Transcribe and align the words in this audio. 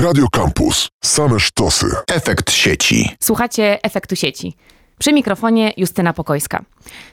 Radio 0.00 0.26
Campus. 0.28 0.88
Same 1.04 1.40
sztosy. 1.40 1.86
Efekt 2.08 2.50
sieci. 2.50 3.16
Słuchacie 3.20 3.78
efektu 3.82 4.16
sieci. 4.16 4.54
Przy 4.98 5.12
mikrofonie 5.12 5.72
Justyna 5.76 6.12
Pokojska. 6.12 6.64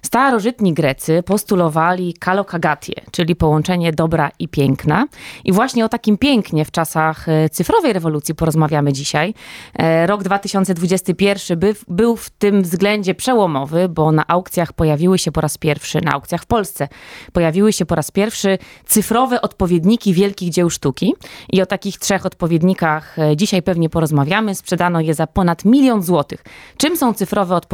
Starożytni 0.01 0.73
Grecy 0.73 1.23
postulowali 1.23 2.13
kalokagatię, 2.13 2.93
czyli 3.11 3.35
połączenie 3.35 3.91
dobra 3.91 4.31
i 4.39 4.47
piękna. 4.47 5.07
I 5.43 5.51
właśnie 5.51 5.85
o 5.85 5.89
takim 5.89 6.17
pięknie 6.17 6.65
w 6.65 6.71
czasach 6.71 7.29
e, 7.29 7.49
cyfrowej 7.49 7.93
rewolucji 7.93 8.35
porozmawiamy 8.35 8.93
dzisiaj. 8.93 9.33
E, 9.79 10.07
rok 10.07 10.23
2021 10.23 11.59
by, 11.59 11.75
był 11.87 12.15
w 12.15 12.29
tym 12.29 12.61
względzie 12.61 13.15
przełomowy, 13.15 13.89
bo 13.89 14.11
na 14.11 14.27
aukcjach 14.27 14.73
pojawiły 14.73 15.19
się 15.19 15.31
po 15.31 15.41
raz 15.41 15.57
pierwszy, 15.57 16.01
na 16.01 16.11
aukcjach 16.11 16.41
w 16.41 16.45
Polsce, 16.45 16.87
pojawiły 17.33 17.73
się 17.73 17.85
po 17.85 17.95
raz 17.95 18.11
pierwszy 18.11 18.57
cyfrowe 18.85 19.41
odpowiedniki 19.41 20.13
wielkich 20.13 20.49
dzieł 20.49 20.69
sztuki. 20.69 21.13
I 21.51 21.61
o 21.61 21.65
takich 21.65 21.97
trzech 21.97 22.25
odpowiednikach 22.25 23.19
e, 23.19 23.37
dzisiaj 23.37 23.61
pewnie 23.61 23.89
porozmawiamy. 23.89 24.55
Sprzedano 24.55 25.01
je 25.01 25.13
za 25.13 25.27
ponad 25.27 25.65
milion 25.65 26.01
złotych. 26.03 26.43
Czym 26.77 26.97
są 26.97 27.13
cyfrowe 27.13 27.55
odpowiedniki 27.55 27.72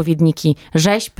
rzeźb, 0.75 1.13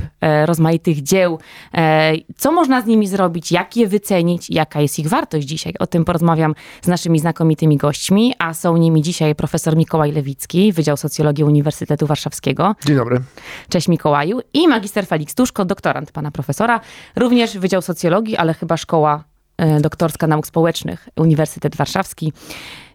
rozmaitych 0.46 0.70
rozmaitych 0.70 1.02
dzieł. 1.02 1.38
E, 1.74 2.12
co 2.36 2.52
można 2.52 2.82
z 2.82 2.86
nimi 2.86 3.06
zrobić, 3.06 3.52
jak 3.52 3.76
je 3.76 3.86
wycenić, 3.86 4.50
jaka 4.50 4.80
jest 4.80 4.98
ich 4.98 5.08
wartość 5.08 5.46
dzisiaj? 5.46 5.74
O 5.78 5.86
tym 5.86 6.04
porozmawiam 6.04 6.54
z 6.82 6.86
naszymi 6.86 7.18
znakomitymi 7.18 7.76
gośćmi, 7.76 8.34
a 8.38 8.54
są 8.54 8.76
nimi 8.76 9.02
dzisiaj 9.02 9.34
profesor 9.34 9.76
Mikołaj 9.76 10.12
Lewicki, 10.12 10.72
Wydział 10.72 10.96
Socjologii 10.96 11.44
Uniwersytetu 11.44 12.06
Warszawskiego. 12.06 12.74
Dzień 12.86 12.96
dobry. 12.96 13.20
Cześć 13.68 13.88
Mikołaju. 13.88 14.40
I 14.54 14.68
magister 14.68 15.06
Felix 15.06 15.34
Tuszko, 15.34 15.64
doktorant 15.64 16.12
pana 16.12 16.30
profesora, 16.30 16.80
również 17.16 17.58
Wydział 17.58 17.82
Socjologii, 17.82 18.36
ale 18.36 18.54
chyba 18.54 18.76
Szkoła 18.76 19.24
e, 19.56 19.80
Doktorska 19.80 20.26
Nauk 20.26 20.46
Społecznych, 20.46 21.08
Uniwersytet 21.16 21.76
Warszawski. 21.76 22.32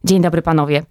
Dzień 0.06 0.22
dobry 0.22 0.42
panowie. 0.42 0.84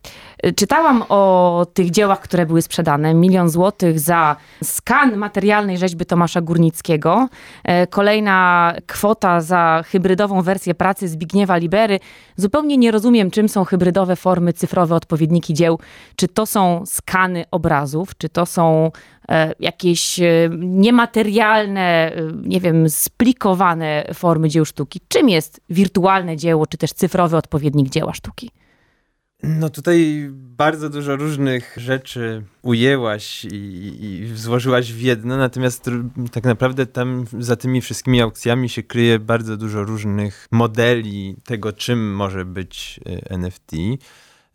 Czytałam 0.56 1.04
o 1.08 1.66
tych 1.74 1.90
dziełach, 1.90 2.20
które 2.20 2.46
były 2.46 2.62
sprzedane. 2.62 3.14
Milion 3.14 3.48
złotych 3.48 4.00
za 4.00 4.36
skan 4.62 5.16
materialnej 5.16 5.78
rzeźby 5.78 6.06
Tomasza 6.06 6.40
Górnickiego. 6.40 7.28
E, 7.64 7.86
kolejna 7.86 8.72
kwota 8.86 9.40
za 9.40 9.82
hybrydową 9.86 10.42
wersję 10.42 10.74
pracy 10.74 11.08
Zbigniewa 11.08 11.56
Libery. 11.56 12.00
Zupełnie 12.36 12.76
nie 12.76 12.90
rozumiem, 12.90 13.30
czym 13.30 13.48
są 13.48 13.64
hybrydowe 13.64 14.16
formy, 14.16 14.52
cyfrowe 14.52 14.94
odpowiedniki 14.94 15.54
dzieł. 15.54 15.78
Czy 16.16 16.28
to 16.28 16.46
są 16.46 16.82
skany 16.86 17.44
obrazów, 17.50 18.18
czy 18.18 18.28
to 18.28 18.46
są 18.46 18.90
e, 19.28 19.52
jakieś 19.60 20.20
e, 20.20 20.50
niematerialne, 20.58 22.12
nie 22.42 22.60
wiem, 22.60 22.90
splikowane 22.90 24.04
formy 24.14 24.48
dzieł 24.48 24.64
sztuki. 24.64 25.00
Czym 25.08 25.28
jest 25.28 25.60
wirtualne 25.70 26.36
dzieło, 26.36 26.66
czy 26.66 26.78
też 26.78 26.92
cyfrowy 26.92 27.36
odpowiednik 27.36 27.88
dzieła 27.90 28.14
sztuki? 28.14 28.50
No 29.42 29.70
tutaj 29.70 30.28
bardzo 30.32 30.90
dużo 30.90 31.16
różnych 31.16 31.74
rzeczy 31.76 32.44
ujęłaś 32.62 33.44
i, 33.44 33.56
i, 34.04 34.36
złożyłaś 34.36 34.92
w 34.92 35.00
jedno, 35.00 35.36
natomiast 35.36 35.90
tak 36.32 36.44
naprawdę 36.44 36.86
tam 36.86 37.24
za 37.38 37.56
tymi 37.56 37.80
wszystkimi 37.80 38.20
aukcjami 38.20 38.68
się 38.68 38.82
kryje 38.82 39.18
bardzo 39.18 39.56
dużo 39.56 39.84
różnych 39.84 40.48
modeli 40.50 41.36
tego, 41.44 41.72
czym 41.72 42.14
może 42.14 42.44
być 42.44 43.00
y, 43.08 43.28
NFT. 43.28 43.72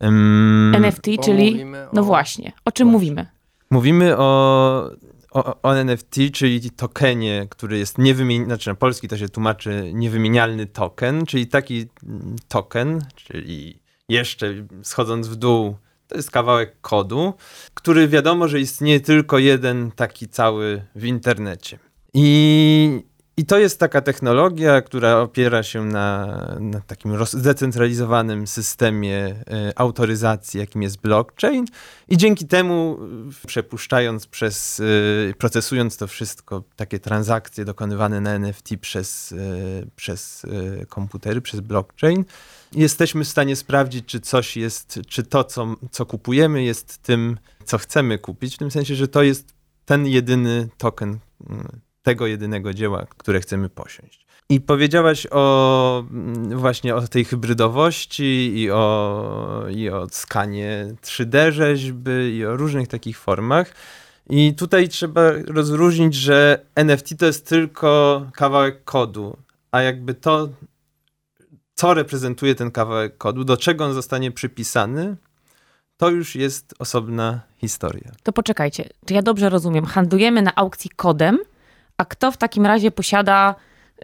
Um, 0.00 0.72
NFT, 0.76 1.06
czyli. 1.24 1.64
No 1.92 2.04
właśnie, 2.04 2.52
o 2.64 2.72
czym 2.72 2.86
właśnie. 2.86 2.92
mówimy? 2.92 3.26
Mówimy 3.70 4.16
o, 4.16 4.90
o, 5.30 5.62
o, 5.62 5.76
NFT, 5.76 6.16
czyli 6.32 6.70
tokenie, 6.70 7.46
który 7.50 7.78
jest 7.78 7.98
niewymienialny, 7.98 8.46
znaczy 8.46 8.70
na 8.70 8.74
polski 8.74 9.08
to 9.08 9.16
się 9.16 9.28
tłumaczy 9.28 9.90
niewymienialny 9.94 10.66
token, 10.66 11.26
czyli 11.26 11.46
taki 11.46 11.86
mm, 12.06 12.36
token, 12.48 13.04
czyli 13.14 13.80
jeszcze 14.10 14.54
schodząc 14.82 15.28
w 15.28 15.36
dół, 15.36 15.76
to 16.08 16.16
jest 16.16 16.30
kawałek 16.30 16.80
kodu, 16.80 17.34
który 17.74 18.08
wiadomo, 18.08 18.48
że 18.48 18.60
istnieje 18.60 19.00
tylko 19.00 19.38
jeden 19.38 19.90
taki 19.90 20.28
cały 20.28 20.84
w 20.94 21.04
internecie. 21.04 21.78
I, 22.14 23.02
i 23.40 23.44
to 23.44 23.58
jest 23.58 23.78
taka 23.78 24.00
technologia, 24.00 24.82
która 24.82 25.20
opiera 25.20 25.62
się 25.62 25.84
na, 25.84 26.26
na 26.60 26.80
takim 26.80 27.24
zdecentralizowanym 27.26 28.46
systemie 28.46 29.26
y, 29.28 29.34
autoryzacji, 29.76 30.60
jakim 30.60 30.82
jest 30.82 31.00
blockchain. 31.00 31.64
I 32.08 32.16
dzięki 32.16 32.46
temu, 32.46 32.98
przepuszczając 33.46 34.26
przez, 34.26 34.80
y, 34.80 35.34
procesując 35.38 35.96
to 35.96 36.06
wszystko, 36.06 36.62
takie 36.76 36.98
transakcje 36.98 37.64
dokonywane 37.64 38.20
na 38.20 38.30
NFT 38.30 38.76
przez, 38.80 39.32
y, 39.32 39.86
przez 39.96 40.46
komputery, 40.88 41.40
przez 41.40 41.60
blockchain, 41.60 42.24
jesteśmy 42.72 43.24
w 43.24 43.28
stanie 43.28 43.56
sprawdzić, 43.56 44.06
czy 44.06 44.20
coś 44.20 44.56
jest, 44.56 45.00
czy 45.08 45.22
to, 45.22 45.44
co, 45.44 45.74
co 45.90 46.06
kupujemy, 46.06 46.62
jest 46.62 46.98
tym, 46.98 47.38
co 47.64 47.78
chcemy 47.78 48.18
kupić, 48.18 48.54
w 48.54 48.58
tym 48.58 48.70
sensie, 48.70 48.94
że 48.94 49.08
to 49.08 49.22
jest 49.22 49.54
ten 49.84 50.06
jedyny 50.06 50.68
token 50.78 51.18
mm, 51.50 51.80
tego 52.02 52.26
jedynego 52.26 52.74
dzieła, 52.74 53.06
które 53.16 53.40
chcemy 53.40 53.68
posiąść. 53.68 54.26
I 54.48 54.60
powiedziałaś 54.60 55.26
o 55.30 56.04
mm, 56.10 56.58
właśnie 56.58 56.94
o 56.94 57.08
tej 57.08 57.24
hybrydowości 57.24 58.52
i 58.58 58.70
o, 58.70 59.64
i 59.70 59.90
o 59.90 60.06
skanie 60.10 60.94
3D 61.02 61.52
rzeźby 61.52 62.10
i 62.10 62.46
o 62.46 62.56
różnych 62.56 62.88
takich 62.88 63.18
formach. 63.18 63.74
I 64.30 64.54
tutaj 64.54 64.88
trzeba 64.88 65.22
rozróżnić, 65.46 66.14
że 66.14 66.66
NFT 66.74 67.18
to 67.18 67.26
jest 67.26 67.48
tylko 67.48 68.22
kawałek 68.34 68.84
kodu, 68.84 69.36
a 69.70 69.82
jakby 69.82 70.14
to, 70.14 70.48
co 71.74 71.94
reprezentuje 71.94 72.54
ten 72.54 72.70
kawałek 72.70 73.18
kodu, 73.18 73.44
do 73.44 73.56
czego 73.56 73.84
on 73.84 73.94
zostanie 73.94 74.30
przypisany, 74.30 75.16
to 75.96 76.08
już 76.08 76.34
jest 76.34 76.74
osobna 76.78 77.40
historia. 77.56 78.12
To 78.22 78.32
poczekajcie, 78.32 78.88
czy 79.06 79.14
ja 79.14 79.22
dobrze 79.22 79.48
rozumiem? 79.48 79.84
Handlujemy 79.84 80.42
na 80.42 80.54
aukcji 80.54 80.90
kodem, 80.96 81.38
a 82.00 82.04
kto 82.04 82.32
w 82.32 82.36
takim 82.36 82.66
razie 82.66 82.90
posiada 82.90 83.54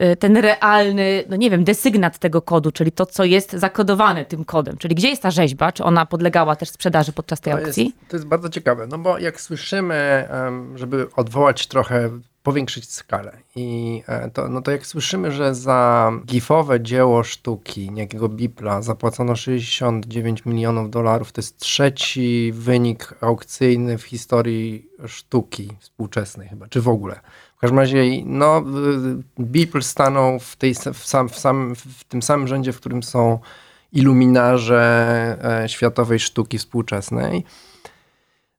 y, 0.02 0.16
ten 0.16 0.36
realny, 0.36 1.24
no 1.28 1.36
nie 1.36 1.50
wiem, 1.50 1.64
desygnat 1.64 2.18
tego 2.18 2.42
kodu, 2.42 2.72
czyli 2.72 2.92
to, 2.92 3.06
co 3.06 3.24
jest 3.24 3.52
zakodowane 3.52 4.24
tym 4.24 4.44
kodem. 4.44 4.76
Czyli 4.76 4.94
gdzie 4.94 5.08
jest 5.08 5.22
ta 5.22 5.30
rzeźba? 5.30 5.72
Czy 5.72 5.84
ona 5.84 6.06
podlegała 6.06 6.56
też 6.56 6.68
sprzedaży 6.70 7.12
podczas 7.12 7.40
tej 7.40 7.52
to 7.52 7.58
aukcji? 7.58 7.84
Jest, 7.84 8.08
to 8.08 8.16
jest 8.16 8.26
bardzo 8.26 8.48
ciekawe, 8.48 8.86
no 8.86 8.98
bo 8.98 9.18
jak 9.18 9.40
słyszymy, 9.40 10.28
żeby 10.74 11.08
odwołać 11.16 11.66
trochę 11.66 12.10
powiększyć 12.46 12.92
skalę. 12.92 13.36
I 13.56 14.02
e, 14.06 14.30
to, 14.30 14.48
no 14.48 14.62
to 14.62 14.70
jak 14.70 14.86
słyszymy, 14.86 15.32
że 15.32 15.54
za 15.54 16.12
gifowe 16.26 16.80
dzieło 16.80 17.22
sztuki 17.22 17.90
niejakiego 17.90 18.28
Bipla 18.28 18.82
zapłacono 18.82 19.36
69 19.36 20.44
milionów 20.44 20.90
dolarów, 20.90 21.32
to 21.32 21.40
jest 21.40 21.58
trzeci 21.58 22.52
wynik 22.54 23.14
aukcyjny 23.20 23.98
w 23.98 24.02
historii 24.02 24.88
sztuki 25.06 25.68
współczesnej 25.80 26.48
chyba, 26.48 26.68
czy 26.68 26.80
w 26.80 26.88
ogóle. 26.88 27.20
W 27.56 27.60
każdym 27.60 27.78
razie, 27.78 28.02
no, 28.24 28.64
Bipl 29.40 29.82
stanął 29.82 30.38
w, 30.38 30.56
tej, 30.56 30.74
w, 30.74 31.06
sam, 31.06 31.28
w, 31.28 31.38
sam, 31.38 31.74
w 31.74 32.04
tym 32.04 32.22
samym 32.22 32.48
rzędzie, 32.48 32.72
w 32.72 32.80
którym 32.80 33.02
są 33.02 33.38
iluminarze 33.92 34.82
e, 35.62 35.68
światowej 35.68 36.18
sztuki 36.18 36.58
współczesnej. 36.58 37.44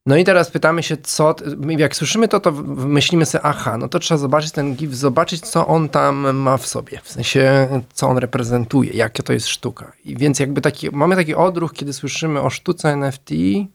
No 0.07 0.17
i 0.17 0.23
teraz 0.23 0.51
pytamy 0.51 0.83
się, 0.83 0.97
co. 0.97 1.35
Jak 1.77 1.95
słyszymy 1.95 2.27
to, 2.27 2.39
to 2.39 2.51
myślimy 2.65 3.25
sobie, 3.25 3.41
aha, 3.45 3.77
no 3.77 3.87
to 3.87 3.99
trzeba 3.99 4.17
zobaczyć 4.17 4.51
ten 4.51 4.75
GIF, 4.75 4.95
zobaczyć, 4.95 5.41
co 5.41 5.67
on 5.67 5.89
tam 5.89 6.37
ma 6.37 6.57
w 6.57 6.67
sobie. 6.67 6.99
W 7.03 7.11
sensie, 7.11 7.67
co 7.93 8.07
on 8.07 8.17
reprezentuje, 8.17 8.91
jakie 8.91 9.23
to 9.23 9.33
jest 9.33 9.47
sztuka. 9.47 9.91
I 10.05 10.17
więc 10.17 10.39
jakby 10.39 10.61
taki, 10.61 10.89
mamy 10.91 11.15
taki 11.15 11.35
odruch, 11.35 11.73
kiedy 11.73 11.93
słyszymy 11.93 12.41
o 12.41 12.49
sztuce 12.49 12.89
NFT, 12.89 13.29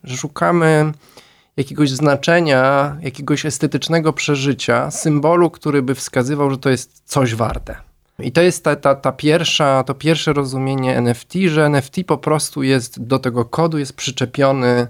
że 0.05 0.17
szukamy 0.17 0.93
jakiegoś 1.57 1.91
znaczenia, 1.91 2.97
jakiegoś 3.03 3.47
estetycznego 3.47 4.13
przeżycia, 4.13 4.91
symbolu, 4.91 5.51
który 5.51 5.83
by 5.83 5.95
wskazywał, 5.95 6.51
że 6.51 6.59
to 6.59 6.71
jest 6.71 7.03
coś 7.05 7.35
warte. 7.35 7.77
I 8.19 8.33
to 8.33 8.43
jest 8.43 8.65
ta, 8.65 8.77
ta, 8.77 8.95
ta 8.95 9.13
pierwsza, 9.13 9.85
to 9.85 9.95
pierwsze 9.95 10.33
rozumienie 10.33 10.97
NFT, 10.97 11.33
że 11.47 11.67
NFT 11.67 11.97
po 12.07 12.19
prostu 12.19 12.63
jest 12.63 13.03
do 13.03 13.19
tego 13.19 13.45
kodu, 13.45 13.79
jest 13.79 13.93
przyczepiony 13.93 14.87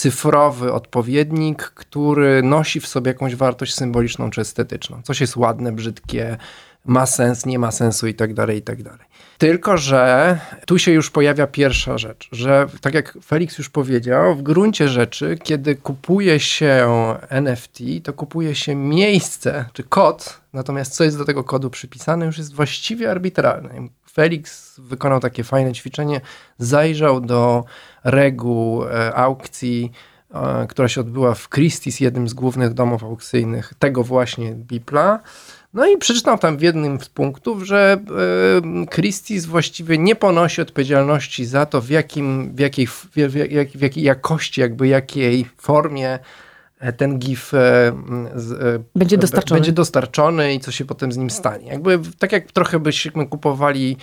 cyfrowy 0.00 0.72
odpowiednik, 0.72 1.62
który 1.62 2.42
nosi 2.42 2.80
w 2.80 2.86
sobie 2.86 3.08
jakąś 3.10 3.36
wartość 3.36 3.74
symboliczną 3.74 4.30
czy 4.30 4.40
estetyczną. 4.40 5.02
Coś 5.02 5.20
jest 5.20 5.36
ładne, 5.36 5.72
brzydkie, 5.72 6.36
ma 6.84 7.06
sens, 7.06 7.46
nie 7.46 7.58
ma 7.58 7.70
sensu 7.70 8.06
i 8.06 8.14
tak 8.14 8.34
dalej, 8.34 8.58
i 8.58 8.62
tak 8.62 8.82
dalej. 8.82 9.06
Tylko, 9.38 9.76
że 9.76 10.38
tu 10.66 10.78
się 10.78 10.92
już 10.92 11.10
pojawia 11.10 11.46
pierwsza 11.46 11.98
rzecz, 11.98 12.28
że 12.32 12.66
tak 12.80 12.94
jak 12.94 13.18
Felix 13.24 13.58
już 13.58 13.70
powiedział, 13.70 14.36
w 14.36 14.42
gruncie 14.42 14.88
rzeczy, 14.88 15.38
kiedy 15.42 15.76
kupuje 15.76 16.40
się 16.40 16.88
NFT, 17.28 17.78
to 18.02 18.12
kupuje 18.12 18.54
się 18.54 18.74
miejsce 18.74 19.64
czy 19.72 19.82
kod, 19.84 20.40
natomiast 20.52 20.94
co 20.94 21.04
jest 21.04 21.18
do 21.18 21.24
tego 21.24 21.44
kodu 21.44 21.70
przypisane, 21.70 22.26
już 22.26 22.38
jest 22.38 22.54
właściwie 22.54 23.10
arbitralne. 23.10 23.88
Felix 24.12 24.74
wykonał 24.78 25.20
takie 25.20 25.44
fajne 25.44 25.72
ćwiczenie, 25.72 26.20
zajrzał 26.58 27.20
do 27.20 27.64
reguł 28.04 28.84
e, 28.84 29.14
aukcji, 29.14 29.92
e, 30.34 30.66
która 30.66 30.88
się 30.88 31.00
odbyła 31.00 31.34
w 31.34 31.48
Christie's, 31.48 32.02
jednym 32.02 32.28
z 32.28 32.34
głównych 32.34 32.74
domów 32.74 33.04
aukcyjnych 33.04 33.74
tego 33.78 34.04
właśnie 34.04 34.52
Bipla. 34.52 35.20
No 35.74 35.86
i 35.86 35.98
przeczytał 35.98 36.38
tam 36.38 36.56
w 36.56 36.62
jednym 36.62 37.00
z 37.00 37.08
punktów, 37.08 37.62
że 37.62 37.98
y, 37.98 38.86
Christie's 38.86 39.46
właściwie 39.46 39.98
nie 39.98 40.16
ponosi 40.16 40.62
odpowiedzialności 40.62 41.44
za 41.44 41.66
to, 41.66 41.80
w, 41.80 41.90
jakim, 41.90 42.54
w, 42.54 42.58
jakiej, 42.58 42.86
w, 42.86 43.16
jak, 43.50 43.68
w 43.68 43.80
jakiej 43.80 44.04
jakości, 44.04 44.60
jakby 44.60 44.88
jakiej 44.88 45.46
formie 45.56 46.08
e, 46.08 46.20
ten 46.96 47.18
GIF 47.18 47.54
e, 47.54 47.92
z, 48.34 48.82
będzie, 48.94 49.18
dostarczony. 49.18 49.60
będzie 49.60 49.72
dostarczony 49.72 50.54
i 50.54 50.60
co 50.60 50.72
się 50.72 50.84
potem 50.84 51.12
z 51.12 51.16
nim 51.16 51.30
stanie. 51.30 51.66
Jakby 51.66 52.00
tak 52.18 52.32
jak 52.32 52.52
trochę 52.52 52.78
byśmy 52.78 53.26
kupowali 53.26 53.96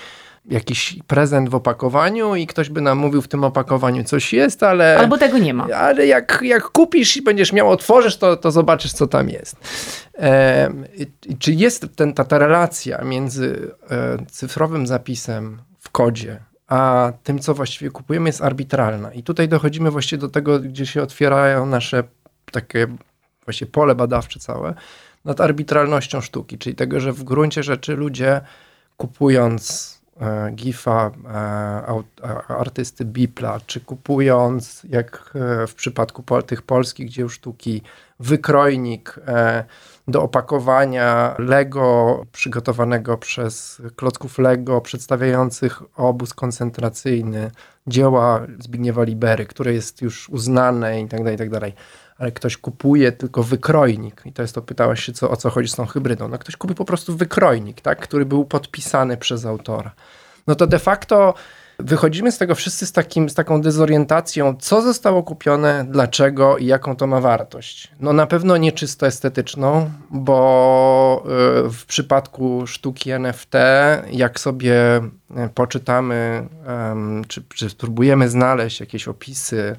jakiś 0.50 1.00
prezent 1.08 1.50
w 1.50 1.56
opakowaniu 1.56 2.36
i 2.36 2.48
ktoś 2.48 2.70
by 2.70 2.82
nam 2.82 2.98
mówił, 2.98 3.22
w 3.22 3.28
tym 3.28 3.44
opakowaniu 3.44 4.04
coś 4.04 4.34
jest, 4.34 4.64
ale... 4.64 4.98
Albo 4.98 5.18
tego 5.18 5.38
nie 5.38 5.54
ma. 5.54 5.64
Ale 5.64 6.08
jak, 6.08 6.40
jak 6.42 6.64
kupisz 6.64 7.18
i 7.18 7.22
będziesz 7.22 7.54
miał, 7.54 7.70
otworzysz, 7.70 8.18
to, 8.18 8.38
to 8.38 8.52
zobaczysz, 8.52 8.94
co 8.94 9.08
tam 9.08 9.30
jest. 9.30 9.56
E, 10.20 10.70
czy 11.40 11.54
jest 11.54 11.86
ten, 11.96 12.14
ta, 12.14 12.24
ta 12.24 12.38
relacja 12.38 13.04
między 13.04 13.72
e, 13.90 14.18
cyfrowym 14.32 14.88
zapisem 14.88 15.62
w 15.80 15.90
kodzie, 15.90 16.40
a 16.68 17.12
tym, 17.24 17.40
co 17.40 17.54
właściwie 17.54 17.92
kupujemy, 17.92 18.30
jest 18.30 18.42
arbitralna. 18.42 19.14
I 19.14 19.24
tutaj 19.24 19.48
dochodzimy 19.48 19.92
właściwie 19.92 20.22
do 20.22 20.30
tego, 20.30 20.60
gdzie 20.60 20.86
się 20.86 21.02
otwierają 21.02 21.66
nasze 21.66 22.04
takie 22.52 22.88
właśnie 23.46 23.68
pole 23.68 23.96
badawcze 23.96 24.40
całe 24.40 24.74
nad 25.26 25.42
arbitralnością 25.42 26.22
sztuki, 26.22 26.58
czyli 26.58 26.76
tego, 26.76 27.00
że 27.00 27.14
w 27.14 27.24
gruncie 27.24 27.64
rzeczy 27.64 27.96
ludzie 27.96 28.42
kupując 28.98 29.98
E, 30.22 30.52
GIFa 30.52 31.12
e, 31.26 32.52
artysty 32.58 33.06
Bipla, 33.06 33.60
czy 33.68 33.82
kupując, 33.82 34.86
jak 34.90 35.32
e, 35.36 35.68
w 35.68 35.76
przypadku 35.76 36.24
tych 36.42 36.62
polskich 36.62 37.10
dzieł 37.10 37.30
sztuki, 37.30 37.82
wykrojnik 38.20 39.20
do 40.08 40.22
opakowania 40.24 41.36
Lego 41.40 42.24
przygotowanego 42.32 43.18
przez 43.18 43.82
klocków 43.96 44.38
Lego 44.38 44.82
przedstawiających 44.82 45.82
obóz 45.96 46.34
koncentracyjny, 46.34 47.52
dzieła 47.88 48.42
Zbigniewa 48.60 49.04
Libery, 49.04 49.46
które 49.46 49.74
jest 49.74 50.02
już 50.02 50.30
uznane 50.30 51.02
i 51.02 51.08
tak 51.08 51.20
dalej, 51.20 51.36
i 51.36 51.38
tak 51.38 51.50
dalej 51.50 51.74
ale 52.18 52.32
ktoś 52.32 52.58
kupuje 52.58 53.12
tylko 53.12 53.44
wykrojnik. 53.44 54.22
I 54.26 54.34
to 54.34 54.42
jest 54.42 54.56
to, 54.56 54.62
pytałaś 54.62 55.04
się, 55.04 55.14
co, 55.14 55.30
o 55.30 55.38
co 55.38 55.50
chodzi 55.50 55.70
z 55.70 55.76
tą 55.76 55.86
hybrydą. 55.86 56.28
No 56.28 56.38
ktoś 56.38 56.58
kupi 56.58 56.76
po 56.76 56.86
prostu 56.86 57.18
wykrojnik, 57.18 57.82
tak, 57.82 58.00
który 58.00 58.26
był 58.26 58.46
podpisany 58.46 59.18
przez 59.18 59.46
autora. 59.46 59.92
No 60.48 60.56
to 60.56 60.68
de 60.68 60.80
facto 60.80 61.34
wychodzimy 61.80 62.32
z 62.32 62.38
tego 62.38 62.56
wszyscy 62.56 62.86
z, 62.86 62.92
takim, 62.92 63.30
z 63.30 63.34
taką 63.34 63.62
dezorientacją, 63.62 64.56
co 64.60 64.82
zostało 64.82 65.24
kupione, 65.24 65.86
dlaczego 65.90 66.58
i 66.58 66.66
jaką 66.66 66.96
to 66.96 67.08
ma 67.08 67.22
wartość. 67.22 67.92
No 68.00 68.14
na 68.14 68.28
pewno 68.28 68.58
nie 68.58 68.72
czysto 68.72 69.08
estetyczną, 69.08 69.92
bo 70.10 71.24
y, 71.66 71.70
w 71.70 71.86
przypadku 71.86 72.68
sztuki 72.68 73.12
NFT, 73.12 73.54
jak 74.12 74.40
sobie 74.40 74.98
y, 74.98 75.50
poczytamy, 75.56 76.48
czy, 77.28 77.44
czy 77.56 77.70
spróbujemy 77.70 78.30
znaleźć 78.30 78.80
jakieś 78.80 79.08
opisy, 79.08 79.76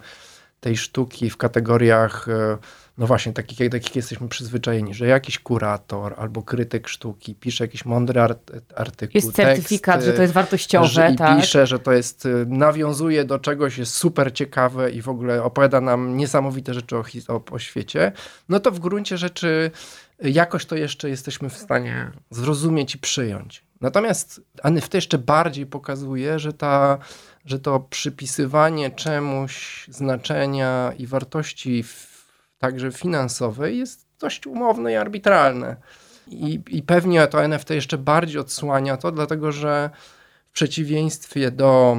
tej 0.60 0.76
sztuki 0.76 1.31
w 1.31 1.37
kategoriach, 1.37 2.28
e, 2.28 2.58
no 2.99 3.06
właśnie, 3.06 3.32
takich, 3.32 3.60
jak 3.60 3.72
takich 3.72 3.96
jesteśmy 3.96 4.28
przyzwyczajeni, 4.28 4.94
że 4.94 5.06
jakiś 5.06 5.38
kurator 5.38 6.14
albo 6.16 6.43
krytyk 6.43 6.88
sztuki 6.88 7.34
pisze 7.34 7.64
jakiś 7.64 7.84
mądry 7.84 8.20
art, 8.20 8.50
artykuł. 8.76 9.12
Jest 9.14 9.32
certyfikat, 9.32 9.94
tekst, 9.94 10.06
że 10.06 10.12
to 10.12 10.22
jest 10.22 10.34
wartościowe. 10.34 10.87
Że, 10.87 11.14
tak? 11.19 11.38
I 11.38 11.40
pisze, 11.40 11.66
że 11.66 11.78
to 11.78 11.93
jest, 11.93 12.26
e, 12.26 12.28
nawiązuje 12.46 13.25
do 13.25 13.38
czegoś, 13.38 13.78
jest 13.78 13.94
super 13.94 14.32
ciekawe 14.32 14.90
i 14.90 15.02
w 15.02 15.08
ogóle 15.08 15.43
opowiada 15.43 15.81
nam 15.81 16.16
niesamowite 16.16 16.75
rzeczy 16.75 16.96
o, 16.96 17.04
o, 17.28 17.44
o 17.50 17.58
świecie. 17.58 18.12
No 18.49 18.61
to 18.61 18.70
w 18.70 18.78
gruncie 18.78 19.19
rzeczy 19.19 19.70
jakoś 20.22 20.66
to 20.66 20.76
jeszcze 20.76 21.08
jesteśmy 21.08 21.50
w 21.50 21.56
stanie 21.56 22.11
zrozumieć 22.31 22.94
i 22.94 22.99
przyjąć. 22.99 23.64
Natomiast 23.81 24.40
NFT 24.62 24.94
jeszcze 24.94 25.19
bardziej 25.19 25.66
pokazuje, 25.66 26.38
że 26.38 26.52
ta 26.52 26.99
że 27.49 27.59
to 27.59 27.81
przypisywanie 27.81 28.91
czemuś 28.91 29.85
znaczenia 29.89 30.93
i 30.99 31.06
wartości 31.06 31.85
także 32.59 32.93
finansowej 32.93 33.79
jest 33.79 34.06
dość 34.19 34.47
umowne 34.47 34.93
i 34.93 34.97
arbitralne. 34.97 35.77
I, 36.27 36.61
I 36.69 36.83
pewnie 36.83 37.27
to 37.27 37.45
NFT 37.45 37.71
jeszcze 37.71 37.99
bardziej 37.99 38.41
odsłania 38.41 38.97
to, 38.97 39.12
dlatego 39.12 39.53
że 39.53 39.91
w 40.50 40.53
przeciwieństwie 40.53 41.50
do, 41.50 41.97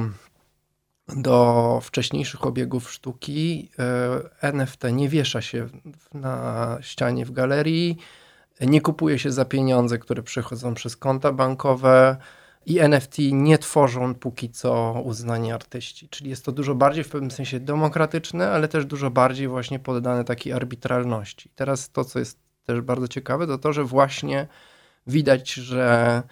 do 1.08 1.78
wcześniejszych 1.82 2.46
obiegów 2.46 2.92
sztuki, 2.92 3.70
e, 4.42 4.52
NFT 4.52 4.82
nie 4.92 5.08
wiesza 5.08 5.42
się 5.42 5.68
na 6.14 6.78
ścianie 6.80 7.26
w 7.26 7.30
galerii, 7.30 7.96
nie 8.60 8.80
kupuje 8.80 9.18
się 9.18 9.32
za 9.32 9.44
pieniądze, 9.44 9.98
które 9.98 10.22
przychodzą 10.22 10.74
przez 10.74 10.96
konta 10.96 11.32
bankowe 11.32 12.16
i 12.66 12.78
NFT 12.78 13.18
nie 13.32 13.58
tworzą 13.58 14.14
póki 14.14 14.50
co 14.50 15.02
uznani 15.04 15.52
artyści. 15.52 16.08
Czyli 16.08 16.30
jest 16.30 16.44
to 16.44 16.52
dużo 16.52 16.74
bardziej 16.74 17.04
w 17.04 17.08
pewnym 17.08 17.30
sensie 17.30 17.60
demokratyczne, 17.60 18.50
ale 18.50 18.68
też 18.68 18.86
dużo 18.86 19.10
bardziej 19.10 19.48
właśnie 19.48 19.78
poddane 19.78 20.24
takiej 20.24 20.52
arbitralności. 20.52 21.50
Teraz 21.54 21.90
to, 21.90 22.04
co 22.04 22.18
jest 22.18 22.38
też 22.66 22.80
bardzo 22.80 23.08
ciekawe, 23.08 23.46
to 23.46 23.58
to, 23.58 23.72
że 23.72 23.84
właśnie 23.84 24.48
widać, 25.06 25.52
że 25.52 26.22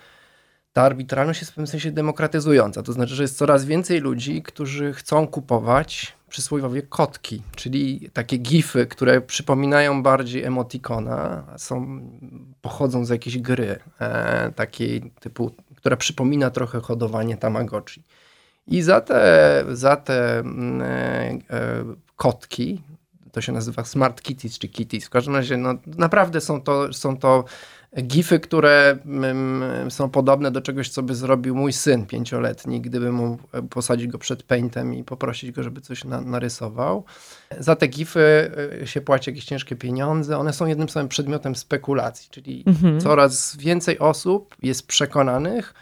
ta 0.72 0.82
arbitralność 0.82 1.40
jest 1.40 1.52
w 1.52 1.54
pewnym 1.54 1.66
sensie 1.66 1.90
demokratyzująca. 1.90 2.82
To 2.82 2.92
znaczy, 2.92 3.14
że 3.14 3.22
jest 3.22 3.36
coraz 3.36 3.64
więcej 3.64 4.00
ludzi, 4.00 4.42
którzy 4.42 4.92
chcą 4.92 5.26
kupować 5.26 6.18
przysłowiowie 6.28 6.82
kotki, 6.82 7.42
czyli 7.56 8.10
takie 8.12 8.38
gify, 8.38 8.86
które 8.86 9.20
przypominają 9.20 10.02
bardziej 10.02 10.44
emotikona, 10.44 11.44
są, 11.56 12.00
pochodzą 12.60 13.04
z 13.04 13.08
jakiejś 13.08 13.38
gry, 13.38 13.78
e, 14.00 14.52
takiej 14.52 15.12
typu 15.20 15.54
która 15.78 15.96
przypomina 15.96 16.50
trochę 16.50 16.80
hodowanie 16.80 17.36
Tamagotchi. 17.36 18.02
I 18.66 18.82
za 18.82 19.00
te, 19.00 19.64
za 19.72 19.96
te 19.96 20.38
mm, 20.38 20.82
e, 20.82 20.86
e, 20.86 21.38
kotki, 22.16 22.82
to 23.32 23.40
się 23.40 23.52
nazywa 23.52 23.84
Smart 23.84 24.22
Kitties 24.22 24.58
czy 24.58 24.68
Kitties, 24.68 25.06
w 25.06 25.10
każdym 25.10 25.36
razie 25.36 25.56
no, 25.56 25.74
naprawdę 25.86 26.40
są 26.40 26.62
to, 26.62 26.92
są 26.92 27.16
to 27.16 27.44
gify, 27.96 28.40
które 28.40 28.98
mm, 29.06 29.90
są 29.90 30.10
podobne 30.10 30.50
do 30.50 30.60
czegoś, 30.60 30.88
co 30.88 31.02
by 31.02 31.14
zrobił 31.14 31.54
mój 31.54 31.72
syn 31.72 32.06
pięcioletni, 32.06 32.80
gdyby 32.80 33.12
mu 33.12 33.38
posadzić 33.70 34.06
go 34.06 34.18
przed 34.18 34.42
paintem 34.42 34.94
i 34.94 35.04
poprosić 35.04 35.52
go, 35.52 35.62
żeby 35.62 35.80
coś 35.80 36.04
na, 36.04 36.20
narysował. 36.20 37.04
Za 37.58 37.76
te 37.76 37.86
gify 37.86 38.50
e, 38.82 38.86
się 38.86 39.00
płaci 39.00 39.30
jakieś 39.30 39.44
ciężkie 39.44 39.76
pieniądze. 39.76 40.38
One 40.38 40.52
są 40.52 40.66
jednym 40.66 40.88
samym 40.88 41.08
przedmiotem 41.08 41.54
spekulacji, 41.54 42.28
czyli 42.30 42.64
mhm. 42.66 43.00
coraz 43.00 43.56
więcej 43.56 43.98
osób 43.98 44.56
jest 44.62 44.86
przekonanych, 44.86 45.74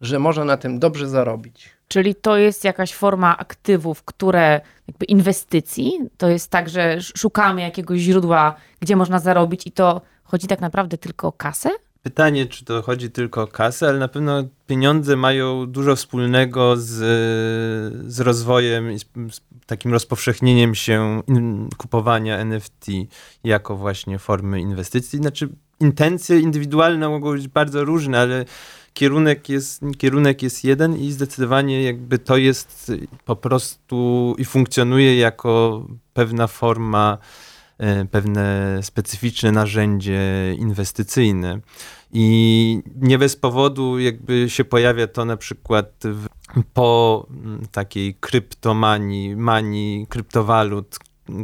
że 0.00 0.18
można 0.18 0.44
na 0.44 0.56
tym 0.56 0.78
dobrze 0.78 1.08
zarobić. 1.08 1.70
Czyli 1.88 2.14
to 2.14 2.36
jest 2.36 2.64
jakaś 2.64 2.94
forma 2.94 3.38
aktywów, 3.38 4.02
które 4.02 4.60
jakby 4.88 5.04
inwestycji, 5.04 5.92
to 6.16 6.28
jest 6.28 6.50
tak, 6.50 6.68
że 6.68 7.00
szukamy 7.00 7.60
jakiegoś 7.60 8.00
źródła, 8.00 8.54
gdzie 8.80 8.96
można 8.96 9.18
zarobić 9.18 9.66
i 9.66 9.72
to 9.72 10.00
chodzi 10.24 10.46
tak 10.46 10.60
naprawdę 10.60 10.98
tylko 10.98 11.28
o 11.28 11.32
kasę? 11.32 11.70
Pytanie, 12.02 12.46
czy 12.46 12.64
to 12.64 12.82
chodzi 12.82 13.10
tylko 13.10 13.42
o 13.42 13.46
kasę, 13.46 13.88
ale 13.88 13.98
na 13.98 14.08
pewno 14.08 14.44
pieniądze 14.66 15.16
mają 15.16 15.66
dużo 15.66 15.96
wspólnego 15.96 16.76
z, 16.76 16.92
z 18.12 18.20
rozwojem 18.20 18.92
i 18.92 18.98
z, 18.98 19.04
z 19.30 19.40
takim 19.66 19.92
rozpowszechnieniem 19.92 20.74
się 20.74 21.22
in, 21.26 21.68
kupowania 21.76 22.38
NFT 22.38 22.86
jako 23.44 23.76
właśnie 23.76 24.18
formy 24.18 24.60
inwestycji. 24.60 25.18
Znaczy, 25.18 25.48
intencje 25.80 26.40
indywidualne 26.40 27.08
mogą 27.08 27.32
być 27.32 27.48
bardzo 27.48 27.84
różne, 27.84 28.20
ale 28.20 28.44
kierunek 28.94 29.48
jest, 29.48 29.82
kierunek 29.98 30.42
jest 30.42 30.64
jeden 30.64 30.96
i 30.96 31.12
zdecydowanie 31.12 31.82
jakby 31.82 32.18
to 32.18 32.36
jest 32.36 32.92
po 33.24 33.36
prostu 33.36 34.34
i 34.38 34.44
funkcjonuje 34.44 35.18
jako 35.18 35.84
pewna 36.12 36.46
forma 36.46 37.18
pewne 38.10 38.78
specyficzne 38.82 39.52
narzędzie 39.52 40.54
inwestycyjne. 40.58 41.60
I 42.12 42.82
nie 42.96 43.18
bez 43.18 43.36
powodu 43.36 43.98
jakby 43.98 44.50
się 44.50 44.64
pojawia 44.64 45.06
to 45.06 45.24
na 45.24 45.36
przykład 45.36 45.92
w, 46.04 46.26
po 46.74 47.26
mm, 47.30 47.66
takiej 47.72 48.14
kryptomanii, 48.14 49.36
manii 49.36 50.06
kryptowalut, 50.08 50.98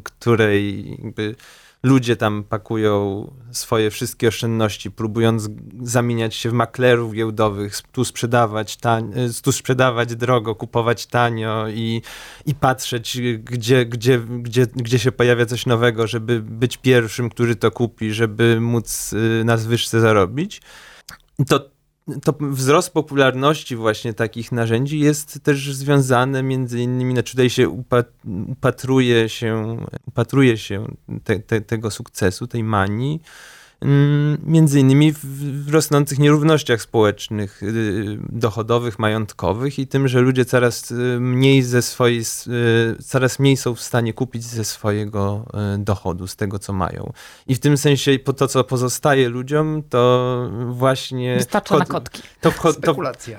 której 0.04 0.90
jakby 1.02 1.34
ludzie 1.82 2.16
tam 2.16 2.44
pakują 2.44 3.26
swoje 3.50 3.90
wszystkie 3.90 4.28
oszczędności, 4.28 4.90
próbując 4.90 5.48
zamieniać 5.82 6.34
się 6.34 6.50
w 6.50 6.52
maklerów 6.52 7.12
giełdowych, 7.12 7.82
tu 7.92 8.04
sprzedawać, 8.04 8.78
y, 9.38 9.42
tu 9.42 9.52
sprzedawać 9.52 10.16
drogo, 10.16 10.54
kupować 10.54 11.06
tanio 11.06 11.68
i, 11.68 12.02
i 12.46 12.54
patrzeć, 12.54 13.18
gdzie, 13.38 13.86
gdzie, 13.86 14.18
gdzie, 14.18 14.66
gdzie 14.66 14.98
się 14.98 15.12
pojawia 15.12 15.46
coś 15.46 15.66
nowego, 15.66 16.06
żeby 16.06 16.42
być 16.42 16.76
pierwszym, 16.76 17.30
który 17.30 17.56
to 17.56 17.70
kupi, 17.70 18.12
żeby 18.12 18.60
móc 18.60 19.12
y, 19.12 19.42
na 19.44 19.56
zwyżce 19.56 20.00
zarobić. 20.00 20.62
To 21.48 21.70
to 22.22 22.34
wzrost 22.40 22.92
popularności 22.92 23.76
właśnie 23.76 24.14
takich 24.14 24.52
narzędzi 24.52 24.98
jest 24.98 25.40
też 25.42 25.74
związany 25.74 26.42
między 26.42 26.80
innymi, 26.80 27.12
znaczy 27.12 27.30
tutaj 27.32 27.50
się 27.50 27.68
upatruje 28.48 29.28
się, 29.28 29.76
upatruje 30.06 30.58
się 30.58 30.96
te, 31.24 31.38
te, 31.38 31.60
tego 31.60 31.90
sukcesu, 31.90 32.46
tej 32.46 32.64
manii, 32.64 33.20
między 34.44 34.80
innymi 34.80 35.12
w 35.12 35.68
rosnących 35.72 36.18
nierównościach 36.18 36.82
społecznych, 36.82 37.62
y, 37.62 38.18
dochodowych, 38.28 38.98
majątkowych 38.98 39.78
i 39.78 39.86
tym, 39.86 40.08
że 40.08 40.20
ludzie 40.20 40.44
coraz 40.44 40.90
y, 40.90 40.94
mniej 41.20 41.62
ze 41.62 41.82
swojej, 41.82 42.20
y, 42.20 43.02
coraz 43.02 43.38
mniej 43.38 43.56
są 43.56 43.74
w 43.74 43.80
stanie 43.80 44.12
kupić 44.12 44.44
ze 44.44 44.64
swojego 44.64 45.46
dochodu, 45.78 46.26
z 46.26 46.36
tego, 46.36 46.58
co 46.58 46.72
mają. 46.72 47.12
I 47.46 47.54
w 47.54 47.60
tym 47.60 47.76
sensie 47.76 48.18
to, 48.18 48.48
co 48.48 48.64
pozostaje 48.64 49.28
ludziom, 49.28 49.82
to 49.88 50.50
właśnie... 50.66 51.36
Wystarcza 51.36 51.78
na 51.78 51.84
kotki. 51.84 52.22
To, 52.40 52.52
to, 52.52 52.72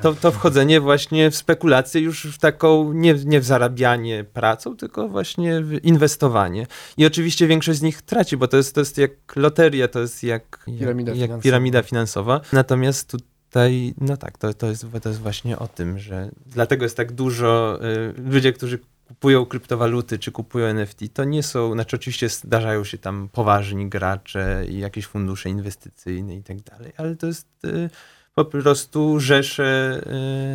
to, 0.02 0.14
to, 0.14 0.32
wchodzenie 0.32 0.82
właśnie 0.82 1.32
w 1.32 1.36
spekulację 1.36 2.02
już 2.02 2.26
w 2.26 2.38
taką, 2.38 2.94
nie, 2.94 3.14
nie 3.26 3.40
w 3.40 3.46
zarabianie 3.46 4.24
pracą, 4.24 4.78
tylko 4.78 5.08
właśnie 5.08 5.62
w 5.62 5.86
inwestowanie. 5.86 6.68
I 6.98 7.06
oczywiście 7.06 7.48
większość 7.48 7.80
z 7.80 7.82
nich 7.82 8.02
traci, 8.02 8.38
bo 8.38 8.48
to 8.48 8.58
jest, 8.58 8.76
to 8.76 8.82
jest 8.82 8.98
jak 8.98 9.12
loteria, 9.36 9.88
to 9.88 10.00
jest 10.00 10.24
jak, 10.24 10.31
piramida, 10.40 11.12
jak, 11.12 11.18
finansowa. 11.18 11.36
jak 11.36 11.44
piramida 11.44 11.84
finansowa. 11.84 12.42
Natomiast 12.54 13.12
tutaj, 13.12 13.94
no 13.98 14.18
tak, 14.18 14.38
to, 14.38 14.54
to, 14.54 14.68
jest, 14.68 14.86
to 15.02 15.10
jest 15.10 15.22
właśnie 15.22 15.60
o 15.60 15.68
tym, 15.68 16.00
że 16.00 16.30
dlatego 16.46 16.86
jest 16.86 16.98
tak 16.98 17.12
dużo 17.12 17.80
y, 17.86 18.14
ludzie, 18.22 18.54
którzy 18.54 18.80
kupują 19.08 19.46
kryptowaluty 19.46 20.20
czy 20.20 20.32
kupują 20.32 20.66
NFT, 20.66 21.00
to 21.14 21.24
nie 21.24 21.44
są, 21.44 21.74
znaczy 21.74 21.96
oczywiście 21.96 22.30
zdarzają 22.30 22.84
się 22.84 22.98
tam 22.98 23.30
poważni 23.32 23.90
gracze 23.90 24.64
i 24.70 24.80
jakieś 24.80 25.06
fundusze 25.06 25.50
inwestycyjne 25.50 26.36
i 26.36 26.44
tak 26.44 26.62
dalej, 26.62 26.94
ale 26.98 27.16
to 27.16 27.28
jest 27.28 27.48
y, 27.66 27.90
po 28.36 28.46
prostu 28.46 29.20
rzesze 29.20 30.02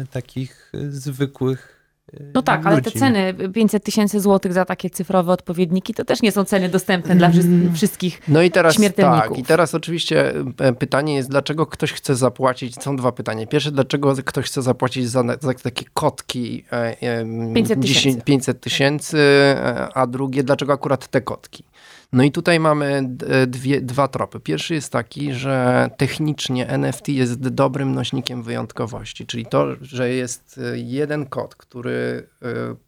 y, 0.03 0.07
takich 0.07 0.73
zwykłych 0.89 1.76
no 2.35 2.43
tak, 2.43 2.67
ale 2.67 2.83
te 2.83 2.91
ceny 2.91 3.35
500 3.55 3.85
tysięcy 3.85 4.21
złotych 4.21 4.53
za 4.53 4.65
takie 4.65 4.91
cyfrowe 4.91 5.33
odpowiedniki 5.33 5.95
to 5.95 6.05
też 6.05 6.23
nie 6.23 6.33
są 6.33 6.45
ceny 6.45 6.69
dostępne 6.69 7.17
dla 7.17 7.29
mm. 7.29 7.75
wszystkich 7.75 8.21
No 8.29 8.43
i 8.43 8.51
teraz 8.51 8.75
śmiertelników. 8.75 9.29
tak, 9.29 9.39
i 9.39 9.43
teraz 9.43 9.75
oczywiście 9.75 10.35
e, 10.59 10.73
pytanie 10.73 11.15
jest, 11.15 11.31
dlaczego 11.31 11.67
ktoś 11.67 11.93
chce 11.93 12.17
zapłacić, 12.17 12.83
są 12.83 12.97
dwa 12.97 13.13
pytania. 13.13 13.47
Pierwsze, 13.47 13.73
dlaczego 13.73 14.15
ktoś 14.25 14.47
chce 14.47 14.63
zapłacić 14.63 15.09
za, 15.09 15.25
za 15.41 15.55
takie 15.55 15.85
kotki 15.95 16.65
500 18.25 18.61
tysięcy, 18.61 19.19
e, 19.19 19.89
a 19.95 20.07
drugie, 20.07 20.43
dlaczego 20.43 20.73
akurat 20.73 21.09
te 21.09 21.21
kotki? 21.21 21.65
No 22.13 22.25
i 22.25 22.33
tutaj 22.33 22.61
mamy 22.61 23.17
dwie, 23.47 23.81
dwa 23.81 24.09
tropy. 24.09 24.41
Pierwszy 24.41 24.75
jest 24.75 24.93
taki, 24.93 25.35
że 25.35 25.91
technicznie 25.97 26.69
NFT 26.69 27.09
jest 27.09 27.49
dobrym 27.49 27.95
nośnikiem 27.95 28.43
wyjątkowości, 28.43 29.27
czyli 29.27 29.47
to, 29.47 29.67
że 29.81 30.11
jest 30.11 30.61
e, 30.73 30.79
jeden 30.79 31.27
kod, 31.27 31.55
który, 31.55 32.29
e, 32.43 32.47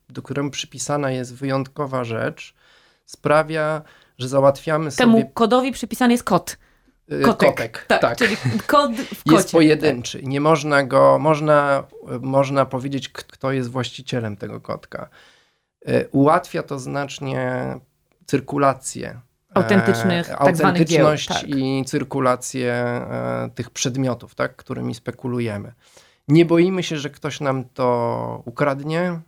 do 0.08 0.22
któremu 0.22 0.50
przypisana 0.50 1.10
jest 1.10 1.34
wyjątkowa 1.34 2.04
rzecz, 2.04 2.54
sprawia, 3.04 3.82
że 4.18 4.28
załatwiamy 4.28 4.90
Temu 4.90 5.12
sobie... 5.12 5.22
Temu 5.22 5.34
kodowi 5.34 5.72
przypisany 5.72 6.12
jest 6.12 6.24
kod. 6.24 6.56
E, 7.10 7.20
kotek. 7.20 7.50
Kotek, 7.50 7.84
tak, 7.88 8.00
tak. 8.00 8.18
Czyli 8.18 8.36
kod 8.66 8.92
w 8.92 9.24
kocie. 9.24 9.36
Jest 9.36 9.52
pojedynczy. 9.52 10.22
Nie 10.22 10.40
można 10.40 10.82
go, 10.82 11.18
można, 11.18 11.84
można 12.20 12.66
powiedzieć, 12.66 13.08
kto 13.08 13.52
jest 13.52 13.70
właścicielem 13.70 14.36
tego 14.36 14.60
kotka. 14.60 15.08
Ułatwia 16.12 16.62
to 16.62 16.78
znacznie 16.78 17.74
cyrkulację 18.28 19.20
autentycznych, 19.54 20.30
e, 20.30 20.36
tak 20.36 20.56
zwanych 20.56 20.84
dzieł. 20.84 21.06
Tak. 21.28 21.48
i 21.48 21.84
cyrkulację 21.86 22.72
e, 22.72 23.50
tych 23.54 23.70
przedmiotów, 23.70 24.34
tak, 24.34 24.56
którymi 24.56 24.94
spekulujemy. 24.94 25.72
Nie 26.28 26.44
boimy 26.44 26.82
się, 26.82 26.96
że 26.96 27.10
ktoś 27.10 27.40
nam 27.40 27.64
to 27.74 28.42
ukradnie. 28.44 29.20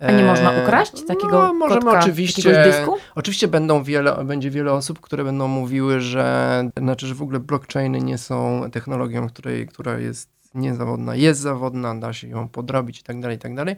A 0.00 0.10
nie 0.10 0.24
można 0.24 0.52
e, 0.52 0.62
ukraść 0.62 1.04
takiego 1.06 1.42
no, 1.42 1.54
możemy 1.54 1.80
kotka, 1.80 2.00
oczywiście, 2.00 2.64
dysku? 2.64 2.96
Oczywiście 3.14 3.48
będą 3.48 3.82
wiele, 3.82 4.24
będzie 4.24 4.50
wiele 4.50 4.72
osób, 4.72 5.00
które 5.00 5.24
będą 5.24 5.48
mówiły, 5.48 6.00
że 6.00 6.64
znaczy, 6.76 7.06
że 7.06 7.14
w 7.14 7.22
ogóle 7.22 7.40
blockchainy 7.40 8.00
nie 8.00 8.18
są 8.18 8.62
technologią, 8.72 9.28
której, 9.28 9.66
która 9.66 9.98
jest 9.98 10.30
niezawodna. 10.54 11.14
Jest 11.14 11.40
zawodna, 11.40 11.94
da 11.94 12.12
się 12.12 12.28
ją 12.28 12.48
podrobić 12.48 13.00
i 13.00 13.02
tak 13.02 13.20
dalej, 13.20 13.36
i 13.36 13.40
tak 13.40 13.54
dalej 13.54 13.76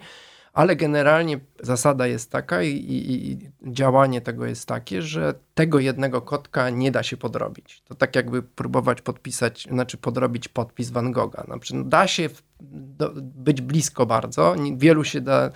ale 0.52 0.76
generalnie 0.76 1.40
zasada 1.60 2.06
jest 2.06 2.30
taka 2.30 2.62
i, 2.62 2.70
i, 2.70 3.30
i, 3.30 3.50
działanie 3.62 4.20
tego 4.20 4.46
jest 4.46 4.68
takie, 4.68 5.02
że 5.02 5.34
tego 5.54 5.78
jednego 5.78 6.22
kotka 6.22 6.70
nie 6.70 6.90
da 6.90 7.02
się 7.02 7.16
podrobić. 7.16 7.82
To 7.88 7.94
tak 7.94 8.16
jakby 8.16 8.42
próbować 8.42 9.02
podpisać, 9.02 9.68
znaczy 9.70 9.96
podrobić 9.96 10.48
podpis 10.48 10.90
Van 10.90 11.12
Gogha. 11.12 11.44
Znaczy, 11.44 11.74
da 11.84 12.06
się 12.06 12.28
do, 12.70 13.12
być 13.16 13.60
blisko 13.60 14.06
bardzo, 14.06 14.54
wielu 14.76 15.04
się 15.04 15.20
da 15.20 15.50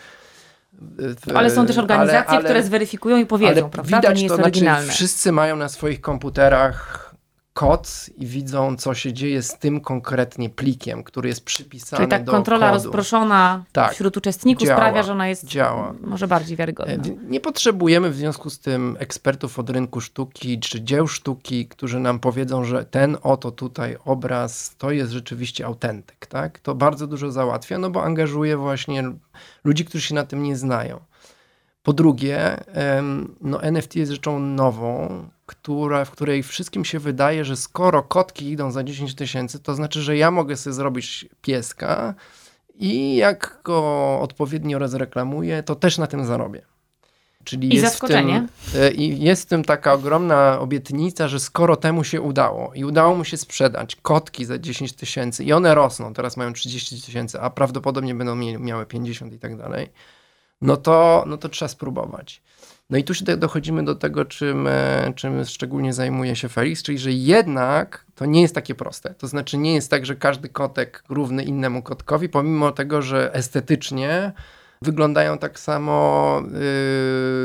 w, 0.79 1.37
ale 1.37 1.51
są 1.51 1.67
też 1.67 1.79
organizacje, 1.79 2.19
ale, 2.19 2.29
ale, 2.29 2.45
które 2.45 2.63
zweryfikują 2.63 3.17
i 3.17 3.27
powiedzą, 3.27 3.61
ale 3.61 3.71
prawda? 3.71 3.97
Widać 3.97 4.05
to 4.05 4.17
nie 4.17 4.23
jest 4.23 4.37
to, 4.37 4.43
oryginalne. 4.43 4.83
Znaczy, 4.83 4.97
wszyscy 4.97 5.33
mają 5.33 5.57
na 5.57 5.69
swoich 5.69 6.01
komputerach 6.01 7.06
kod 7.57 8.11
i 8.17 8.27
widzą, 8.27 8.77
co 8.77 8.95
się 8.95 9.13
dzieje 9.13 9.43
z 9.43 9.59
tym 9.59 9.81
konkretnie 9.81 10.51
plikiem, 10.51 11.05
który 11.05 11.29
jest 11.29 11.45
przypisany 11.45 11.99
Czyli 11.99 12.11
tak 12.11 12.25
do 12.25 12.33
kontrola 12.33 12.67
kodu. 12.71 12.83
rozproszona 12.83 13.65
tak, 13.73 13.93
wśród 13.93 14.17
uczestników 14.17 14.69
działa, 14.69 14.81
sprawia, 14.81 15.03
że 15.03 15.13
ona 15.13 15.29
jest 15.29 15.45
działa. 15.45 15.95
może 16.01 16.29
bardziej 16.29 16.57
wiarygodna. 16.57 16.95
E, 16.95 17.17
nie 17.29 17.41
potrzebujemy 17.41 18.11
w 18.11 18.17
związku 18.17 18.51
z 18.51 18.59
tym 18.59 18.97
ekspertów 18.99 19.59
od 19.59 19.71
rynku 19.71 20.01
sztuki 20.01 20.61
czy 20.61 20.81
dzieł 20.81 21.09
sztuki, 21.09 21.67
którzy 21.67 22.01
nam 22.01 22.19
powiedzą, 22.19 22.65
że 22.65 22.85
ten 22.85 23.17
oto 23.23 23.51
tutaj 23.51 23.97
obraz 24.05 24.75
to 24.79 24.91
jest 24.91 25.13
rzeczywiście 25.13 25.67
autentyk. 25.67 26.27
Tak? 26.27 26.59
To 26.59 26.75
bardzo 26.75 27.07
dużo 27.07 27.33
załatwia, 27.33 27.79
no 27.79 27.91
bo 27.91 28.05
angażuje 28.05 28.57
właśnie 28.57 29.05
ludzi, 29.65 29.85
którzy 29.85 30.07
się 30.07 30.15
na 30.15 30.25
tym 30.25 30.43
nie 30.43 30.57
znają. 30.57 31.01
Po 31.83 31.93
drugie, 31.93 32.65
no 33.41 33.63
NFT 33.63 33.97
jest 33.97 34.13
rzeczą 34.13 34.41
nową, 34.41 35.09
która, 35.47 36.05
w 36.05 36.11
której 36.11 36.43
wszystkim 36.43 36.85
się 36.85 36.99
wydaje, 36.99 37.45
że 37.45 37.57
skoro 37.57 38.03
kotki 38.03 38.51
idą 38.51 38.71
za 38.71 38.85
10 38.85 39.15
tysięcy, 39.15 39.59
to 39.59 39.75
znaczy, 39.75 40.03
że 40.03 40.17
ja 40.17 40.31
mogę 40.31 40.57
sobie 40.57 40.75
zrobić 40.75 41.27
pieska 41.43 42.15
i 42.75 43.17
jak 43.17 43.61
go 43.65 44.21
odpowiednio 44.21 44.79
rozreklamuję, 44.79 45.63
to 45.63 45.75
też 45.75 45.99
na 45.99 46.07
tym 46.07 46.25
zarobię. 46.25 46.63
Czyli 47.45 47.75
I 47.75 47.77
jest 47.77 47.97
w, 47.97 48.09
tym, 48.09 48.49
e, 48.75 48.93
I 48.93 49.23
jest 49.23 49.43
w 49.43 49.47
tym 49.47 49.65
taka 49.65 49.93
ogromna 49.93 50.61
obietnica, 50.61 51.29
że 51.29 51.41
skoro 51.41 51.77
temu 51.77 52.05
się 52.05 52.21
udało 52.21 52.75
i 52.75 52.85
udało 52.85 53.17
mu 53.17 53.25
się 53.25 53.37
sprzedać 53.37 53.97
kotki 53.97 54.45
za 54.45 54.59
10 54.59 54.93
tysięcy 54.93 55.45
i 55.45 55.53
one 55.53 55.75
rosną, 55.75 56.15
teraz 56.15 56.37
mają 56.37 56.53
30 56.53 57.03
tysięcy, 57.03 57.41
a 57.41 57.51
prawdopodobnie 57.51 58.15
będą 58.15 58.37
miały 58.59 58.87
50 58.87 59.33
i 59.33 59.39
tak 59.39 59.57
dalej, 59.57 59.89
no 60.61 60.77
to, 60.77 61.25
no 61.27 61.37
to 61.37 61.49
trzeba 61.49 61.69
spróbować. 61.69 62.43
No 62.91 62.99
i 62.99 63.05
tu 63.05 63.15
się 63.15 63.25
dochodzimy 63.25 63.85
do 63.85 63.95
tego, 63.95 64.25
czym, 64.25 64.67
e, 64.67 65.13
czym 65.17 65.45
szczególnie 65.45 65.93
zajmuje 65.93 66.37
się 66.37 66.49
Felix, 66.49 66.83
czyli 66.83 66.99
że 66.99 67.13
jednak 67.13 68.07
to 68.15 68.27
nie 68.27 68.43
jest 68.43 68.55
takie 68.55 68.75
proste. 68.75 69.15
To 69.15 69.27
znaczy 69.27 69.59
nie 69.59 69.75
jest 69.75 69.91
tak, 69.91 70.07
że 70.07 70.17
każdy 70.17 70.49
kotek 70.49 71.05
równy 71.09 71.45
innemu 71.45 71.83
kotkowi, 71.83 72.29
pomimo 72.29 72.73
tego, 72.73 73.03
że 73.03 73.35
estetycznie 73.35 74.33
wyglądają 74.83 75.39
tak 75.39 75.59
samo, 75.59 76.43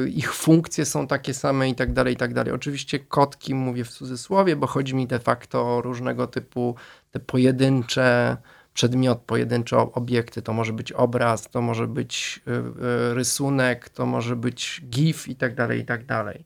yy, 0.03 0.09
ich 0.09 0.33
funkcje 0.33 0.85
są 0.85 1.07
takie 1.07 1.33
same 1.33 1.69
i 1.69 1.75
tak 1.75 1.93
dalej, 1.93 2.13
i 2.13 2.17
tak 2.17 2.33
dalej. 2.33 2.53
Oczywiście 2.53 2.99
kotki 2.99 3.55
mówię 3.55 3.83
w 3.83 3.89
cudzysłowie, 3.89 4.55
bo 4.55 4.67
chodzi 4.67 4.95
mi 4.95 5.07
de 5.07 5.19
facto 5.19 5.75
o 5.75 5.81
różnego 5.81 6.27
typu 6.27 6.75
te 7.11 7.19
pojedyncze 7.19 8.37
przedmiot, 8.73 9.19
pojedyncze 9.19 9.77
obiekty. 9.77 10.41
To 10.41 10.53
może 10.53 10.73
być 10.73 10.91
obraz, 10.91 11.49
to 11.49 11.61
może 11.61 11.87
być 11.87 12.41
y, 12.47 12.51
y, 12.51 13.13
rysunek, 13.13 13.89
to 13.89 14.05
może 14.05 14.35
być 14.35 14.81
GIF 14.89 15.27
i 15.27 15.35
tak 15.35 15.55
dalej, 15.55 15.79
i 15.79 15.85
tak 15.85 16.05
dalej. 16.05 16.45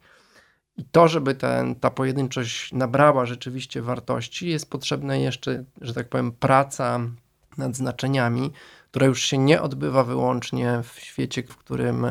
I 0.78 0.86
to, 0.86 1.08
żeby 1.08 1.36
ten, 1.36 1.76
ta 1.76 1.90
pojedynczość 1.90 2.74
nabrała 2.74 3.26
rzeczywiście 3.26 3.82
wartości, 3.82 4.50
jest 4.50 4.70
potrzebna 4.70 5.16
jeszcze, 5.16 5.64
że 5.82 5.94
tak 5.94 6.10
powiem, 6.10 6.32
praca 6.32 7.00
nad 7.58 7.76
znaczeniami, 7.76 8.52
która 8.92 9.06
już 9.06 9.22
się 9.22 9.38
nie 9.38 9.62
odbywa 9.62 10.04
wyłącznie 10.04 10.82
w 10.84 11.00
świecie, 11.00 11.44
w 11.44 11.58
którym 11.58 12.06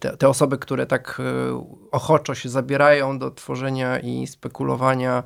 te, 0.00 0.16
te 0.16 0.28
osoby, 0.28 0.58
które 0.58 0.86
tak 0.86 1.20
y, 1.20 1.90
ochoczo 1.90 2.34
się 2.34 2.48
zabierają 2.48 3.18
do 3.18 3.30
tworzenia 3.30 3.98
i 3.98 4.26
spekulowania, 4.26 5.22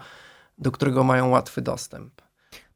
do 0.58 0.72
którego 0.72 1.04
mają 1.04 1.28
łatwy 1.28 1.62
dostęp 1.62 2.25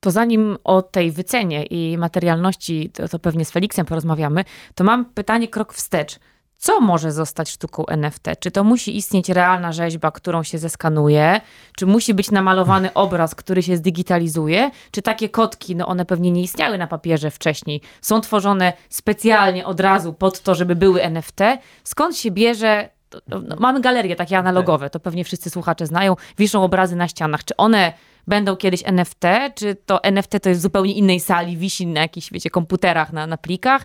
to 0.00 0.10
zanim 0.10 0.56
o 0.64 0.82
tej 0.82 1.12
wycenie 1.12 1.62
i 1.62 1.98
materialności, 1.98 2.90
to, 2.90 3.08
to 3.08 3.18
pewnie 3.18 3.44
z 3.44 3.50
Feliksem 3.50 3.86
porozmawiamy, 3.86 4.44
to 4.74 4.84
mam 4.84 5.04
pytanie 5.04 5.48
krok 5.48 5.72
wstecz. 5.72 6.18
Co 6.60 6.80
może 6.80 7.12
zostać 7.12 7.50
sztuką 7.50 7.86
NFT? 7.86 8.26
Czy 8.40 8.50
to 8.50 8.64
musi 8.64 8.96
istnieć 8.96 9.28
realna 9.28 9.72
rzeźba, 9.72 10.10
którą 10.10 10.42
się 10.42 10.58
zeskanuje? 10.58 11.40
Czy 11.76 11.86
musi 11.86 12.14
być 12.14 12.30
namalowany 12.30 12.92
obraz, 12.94 13.34
który 13.34 13.62
się 13.62 13.76
zdigitalizuje? 13.76 14.70
Czy 14.90 15.02
takie 15.02 15.28
kotki, 15.28 15.76
no 15.76 15.86
one 15.86 16.04
pewnie 16.04 16.30
nie 16.30 16.42
istniały 16.42 16.78
na 16.78 16.86
papierze 16.86 17.30
wcześniej, 17.30 17.80
są 18.00 18.20
tworzone 18.20 18.72
specjalnie 18.88 19.66
od 19.66 19.80
razu 19.80 20.12
pod 20.12 20.40
to, 20.40 20.54
żeby 20.54 20.76
były 20.76 21.02
NFT? 21.02 21.38
Skąd 21.84 22.16
się 22.16 22.30
bierze 22.30 22.88
no, 23.28 23.40
mamy 23.58 23.80
galerie 23.80 24.16
takie 24.16 24.38
analogowe, 24.38 24.90
to 24.90 25.00
pewnie 25.00 25.24
wszyscy 25.24 25.50
słuchacze 25.50 25.86
znają, 25.86 26.16
wiszą 26.38 26.64
obrazy 26.64 26.96
na 26.96 27.08
ścianach. 27.08 27.44
Czy 27.44 27.56
one 27.56 27.92
będą 28.26 28.56
kiedyś 28.56 28.82
NFT, 28.84 29.24
czy 29.54 29.74
to 29.74 30.04
NFT 30.04 30.40
to 30.42 30.48
jest 30.48 30.60
w 30.60 30.62
zupełnie 30.62 30.94
innej 30.94 31.20
sali, 31.20 31.56
wisi 31.56 31.86
na 31.86 32.00
jakichś, 32.00 32.32
wiecie, 32.32 32.50
komputerach, 32.50 33.12
na, 33.12 33.26
na 33.26 33.36
plikach? 33.36 33.84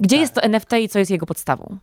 Gdzie 0.00 0.16
tak. 0.16 0.20
jest 0.20 0.34
to 0.34 0.42
NFT 0.42 0.72
i 0.72 0.88
co 0.88 0.98
jest 0.98 1.10
jego 1.10 1.26
podstawą? 1.26 1.78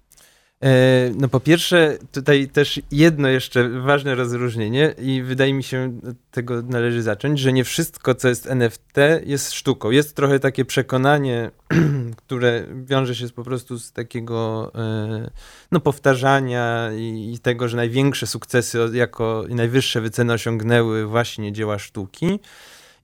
E, 0.63 1.11
no 1.15 1.29
po 1.29 1.39
pierwsze, 1.39 1.97
tutaj 2.11 2.47
też 2.47 2.81
jedno 2.91 3.27
jeszcze 3.27 3.69
ważne 3.69 4.15
rozróżnienie 4.15 4.95
i 4.97 5.23
wydaje 5.23 5.53
mi 5.53 5.63
się, 5.63 5.99
tego 6.31 6.61
należy 6.61 7.01
zacząć, 7.01 7.39
że 7.39 7.53
nie 7.53 7.63
wszystko, 7.63 8.15
co 8.15 8.27
jest 8.27 8.47
NFT 8.47 8.97
jest 9.25 9.53
sztuką. 9.53 9.91
Jest 9.91 10.15
trochę 10.15 10.39
takie 10.39 10.65
przekonanie, 10.65 11.51
które 12.25 12.65
wiąże 12.85 13.15
się 13.15 13.29
po 13.29 13.43
prostu 13.43 13.79
z 13.79 13.91
takiego 13.91 14.71
e, 14.75 15.29
no, 15.71 15.79
powtarzania 15.79 16.91
i, 16.97 17.33
i 17.33 17.39
tego, 17.39 17.67
że 17.67 17.77
największe 17.77 18.27
sukcesy 18.27 18.79
jako 18.93 19.45
i 19.49 19.55
najwyższe 19.55 20.01
wyceny 20.01 20.33
osiągnęły 20.33 21.05
właśnie 21.05 21.53
dzieła 21.53 21.79
sztuki. 21.79 22.39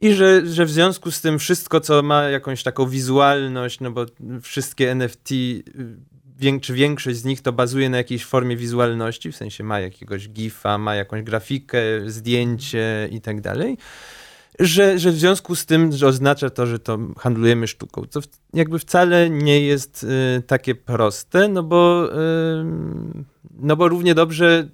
I 0.01 0.13
że, 0.13 0.45
że 0.45 0.65
w 0.65 0.71
związku 0.71 1.11
z 1.11 1.21
tym 1.21 1.39
wszystko, 1.39 1.79
co 1.79 2.03
ma 2.03 2.23
jakąś 2.23 2.63
taką 2.63 2.87
wizualność, 2.87 3.79
no 3.79 3.91
bo 3.91 4.05
wszystkie 4.41 4.91
NFT 4.91 5.29
czy 6.61 6.73
większość 6.73 7.17
z 7.17 7.25
nich 7.25 7.41
to 7.41 7.53
bazuje 7.53 7.89
na 7.89 7.97
jakiejś 7.97 8.25
formie 8.25 8.57
wizualności, 8.57 9.31
w 9.31 9.35
sensie 9.35 9.63
ma 9.63 9.79
jakiegoś 9.79 10.29
gifa, 10.29 10.77
ma 10.77 10.95
jakąś 10.95 11.23
grafikę, 11.23 11.81
zdjęcie 12.05 13.09
i 13.11 13.21
tak 13.21 13.41
dalej, 13.41 13.77
że, 14.59 14.99
że 14.99 15.11
w 15.11 15.15
związku 15.15 15.55
z 15.55 15.65
tym, 15.65 15.91
że 15.91 16.07
oznacza 16.07 16.49
to, 16.49 16.67
że 16.67 16.79
to 16.79 16.97
handlujemy 17.17 17.67
sztuką, 17.67 18.03
co 18.09 18.19
jakby 18.53 18.79
wcale 18.79 19.29
nie 19.29 19.61
jest 19.61 20.03
y, 20.03 20.41
takie 20.47 20.75
proste, 20.75 21.47
no 21.47 21.63
bo, 21.63 22.09
y, 22.13 22.65
no 23.59 23.75
bo 23.75 23.87
równie 23.87 24.15
dobrze 24.15 24.67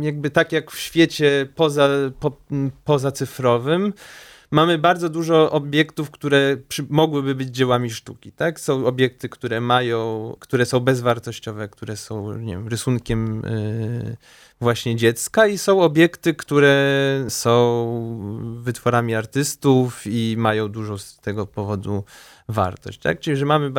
jakby 0.00 0.30
tak 0.30 0.52
jak 0.52 0.70
w 0.70 0.78
świecie 0.78 1.48
poza, 1.54 1.88
po, 2.20 2.36
pozacyfrowym, 2.84 3.92
mamy 4.54 4.78
bardzo 4.78 5.08
dużo 5.08 5.50
obiektów, 5.50 6.10
które 6.10 6.56
przy, 6.68 6.86
mogłyby 6.88 7.34
być 7.34 7.48
dziełami 7.48 7.90
sztuki, 7.90 8.32
tak? 8.32 8.60
Są 8.60 8.86
obiekty, 8.86 9.28
które 9.28 9.60
mają, 9.60 10.36
które 10.40 10.66
są 10.66 10.80
bezwartościowe, 10.80 11.68
które 11.68 11.96
są, 11.96 12.38
nie 12.38 12.52
wiem, 12.52 12.68
rysunkiem 12.68 13.42
yy, 13.44 14.16
właśnie 14.60 14.96
dziecka 14.96 15.46
i 15.46 15.58
są 15.58 15.80
obiekty, 15.80 16.34
które 16.34 17.24
są 17.28 18.58
wytworami 18.62 19.14
artystów 19.14 20.02
i 20.06 20.34
mają 20.38 20.68
dużo 20.68 20.98
z 20.98 21.16
tego 21.16 21.46
powodu 21.46 22.04
wartość, 22.48 22.98
tak? 22.98 23.20
Czyli, 23.20 23.36
że 23.36 23.46
mamy 23.46 23.70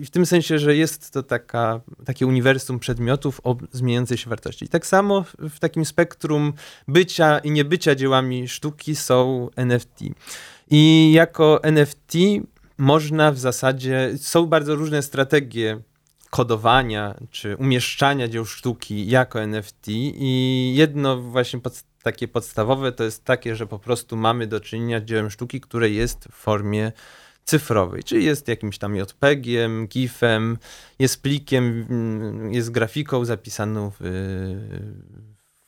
i 0.00 0.04
w 0.04 0.10
tym 0.10 0.26
sensie, 0.26 0.58
że 0.58 0.76
jest 0.76 1.10
to 1.10 1.22
taka, 1.22 1.80
takie 2.04 2.26
uniwersum 2.26 2.78
przedmiotów 2.78 3.40
o 3.44 3.56
zmieniającej 3.72 4.18
się 4.18 4.30
wartości. 4.30 4.64
I 4.64 4.68
tak 4.68 4.86
samo 4.86 5.24
w, 5.38 5.58
takim 5.58 5.84
spektrum 5.84 6.52
bycia 6.88 7.38
i 7.38 7.50
niebycia 7.50 7.94
dziełami 7.94 8.48
sztuki 8.48 8.96
są 8.96 9.48
NFT. 9.56 10.00
I 10.70 11.12
jako 11.14 11.62
NFT 11.62 12.14
można 12.78 13.32
w 13.32 13.38
zasadzie, 13.38 14.10
są 14.16 14.46
bardzo 14.46 14.74
różne 14.74 15.02
strategie 15.02 15.80
kodowania 16.30 17.14
czy 17.30 17.56
umieszczania 17.56 18.28
dzieł 18.28 18.44
sztuki 18.44 19.06
jako 19.06 19.40
NFT 19.40 19.88
i 19.88 20.72
jedno 20.76 21.16
właśnie 21.16 21.60
pod, 21.60 21.82
takie 22.02 22.28
podstawowe 22.28 22.92
to 22.92 23.04
jest 23.04 23.24
takie, 23.24 23.56
że 23.56 23.66
po 23.66 23.78
prostu 23.78 24.16
mamy 24.16 24.46
do 24.46 24.60
czynienia 24.60 25.00
z 25.00 25.04
dziełem 25.04 25.30
sztuki, 25.30 25.60
które 25.60 25.90
jest 25.90 26.28
w 26.32 26.34
formie 26.34 26.92
cyfrowej, 27.50 28.02
czyli 28.02 28.24
jest 28.24 28.48
jakimś 28.48 28.78
tam 28.78 28.96
JPEG-iem, 28.96 29.86
GIF-em, 29.86 30.58
jest 30.98 31.22
plikiem, 31.22 31.86
mm, 31.90 32.52
jest 32.52 32.70
grafiką 32.70 33.24
zapisaną 33.24 33.90
w, 34.00 34.04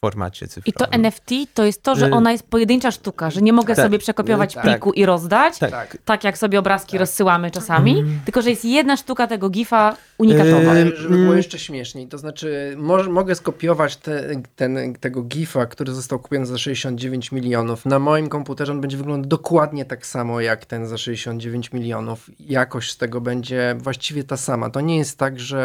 formacie 0.02 0.48
cyfrowym. 0.48 0.62
I 0.66 0.72
to 0.72 0.92
NFT 0.92 1.54
to 1.54 1.64
jest 1.64 1.82
to, 1.82 1.96
że 1.96 2.06
y, 2.06 2.10
ona 2.12 2.32
jest 2.32 2.46
pojedyncza 2.46 2.90
sztuka, 2.90 3.30
że 3.30 3.42
nie 3.42 3.52
mogę 3.52 3.74
tak. 3.74 3.84
sobie 3.84 3.98
przekopiować 3.98 4.54
tak. 4.54 4.64
pliku 4.64 4.92
i 4.92 5.06
rozdać, 5.06 5.58
tak. 5.58 5.98
tak 6.04 6.24
jak 6.24 6.38
sobie 6.38 6.58
obrazki 6.58 6.92
tak. 6.92 7.00
rozsyłamy 7.00 7.50
czasami, 7.50 7.98
mm. 7.98 8.20
tylko 8.24 8.42
że 8.42 8.50
jest 8.50 8.64
jedna 8.64 8.96
sztuka 8.96 9.26
tego 9.26 9.50
gifa 9.50 9.96
unikatowa. 10.18 10.74
Yy, 10.74 10.96
żeby 10.96 11.16
było 11.16 11.34
jeszcze 11.34 11.58
śmieszniej, 11.58 12.08
to 12.08 12.18
znaczy 12.18 12.76
mogę 13.10 13.34
skopiować 13.34 13.96
te, 13.96 14.42
ten, 14.56 14.94
tego 15.00 15.22
gifa, 15.22 15.66
który 15.66 15.92
został 15.92 16.18
kupiony 16.18 16.46
za 16.46 16.58
69 16.58 17.32
milionów. 17.32 17.86
Na 17.86 17.98
moim 17.98 18.28
komputerze 18.28 18.72
on 18.72 18.80
będzie 18.80 18.96
wyglądał 18.96 19.28
dokładnie 19.28 19.84
tak 19.84 20.06
samo 20.06 20.40
jak 20.40 20.66
ten 20.66 20.86
za 20.86 20.98
69 20.98 21.72
milionów. 21.72 22.30
Jakość 22.40 22.92
z 22.92 22.96
tego 22.96 23.20
będzie 23.20 23.76
właściwie 23.78 24.24
ta 24.24 24.36
sama. 24.36 24.70
To 24.70 24.80
nie 24.80 24.98
jest 24.98 25.18
tak, 25.18 25.40
że 25.40 25.62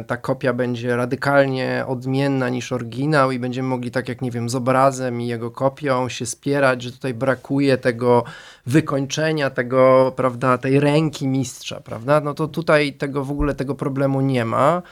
e, 0.00 0.04
ta 0.04 0.16
kopia 0.16 0.52
będzie 0.52 0.96
radykalnie 0.96 1.84
odmienna 1.86 2.48
niż 2.48 2.72
oryginał, 2.72 3.23
i 3.30 3.38
będziemy 3.38 3.68
mogli, 3.68 3.90
tak 3.90 4.08
jak 4.08 4.22
nie 4.22 4.30
wiem, 4.30 4.48
z 4.48 4.54
obrazem 4.54 5.20
i 5.20 5.26
jego 5.26 5.50
kopią 5.50 6.08
się 6.08 6.26
spierać, 6.26 6.82
że 6.82 6.92
tutaj 6.92 7.14
brakuje 7.14 7.78
tego 7.78 8.24
wykończenia, 8.66 9.50
tego, 9.50 10.12
prawda, 10.16 10.58
tej 10.58 10.80
ręki 10.80 11.28
mistrza, 11.28 11.80
prawda? 11.80 12.20
No 12.20 12.34
to 12.34 12.48
tutaj 12.48 12.92
tego 12.92 13.24
w 13.24 13.30
ogóle 13.30 13.54
tego 13.54 13.74
problemu 13.74 14.20
nie 14.20 14.44
ma. 14.44 14.82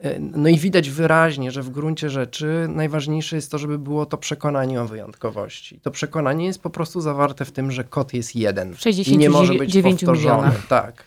E, 0.00 0.18
no 0.18 0.48
i 0.48 0.58
widać 0.58 0.90
wyraźnie, 0.90 1.50
że 1.50 1.62
w 1.62 1.70
gruncie 1.70 2.10
rzeczy 2.10 2.66
najważniejsze 2.68 3.36
jest 3.36 3.50
to, 3.50 3.58
żeby 3.58 3.78
było 3.78 4.06
to 4.06 4.18
przekonanie 4.18 4.82
o 4.82 4.86
wyjątkowości. 4.86 5.80
To 5.80 5.90
przekonanie 5.90 6.46
jest 6.46 6.62
po 6.62 6.70
prostu 6.70 7.00
zawarte 7.00 7.44
w 7.44 7.52
tym, 7.52 7.70
że 7.70 7.84
kod 7.84 8.14
jest 8.14 8.36
jeden 8.36 8.74
i 9.06 9.18
nie 9.18 9.30
może 9.30 9.54
być 9.54 9.82
powtórzony. 9.82 10.18
Milionach. 10.18 10.66
Tak. 10.66 11.04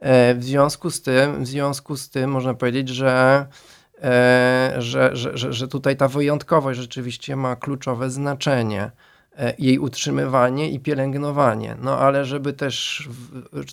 E, 0.00 0.34
w 0.34 0.44
związku 0.44 0.90
z 0.90 1.02
tym, 1.02 1.44
w 1.44 1.46
związku 1.46 1.96
z 1.96 2.10
tym 2.10 2.30
można 2.30 2.54
powiedzieć, 2.54 2.88
że 2.88 3.46
że, 4.78 5.10
że, 5.12 5.38
że, 5.38 5.52
że 5.52 5.68
tutaj 5.68 5.96
ta 5.96 6.08
wyjątkowość 6.08 6.80
rzeczywiście 6.80 7.36
ma 7.36 7.56
kluczowe 7.56 8.10
znaczenie 8.10 8.90
e, 9.38 9.54
jej 9.58 9.78
utrzymywanie 9.78 10.70
i 10.70 10.80
pielęgnowanie. 10.80 11.76
No 11.82 11.98
ale 11.98 12.24
żeby 12.24 12.52
też 12.52 13.08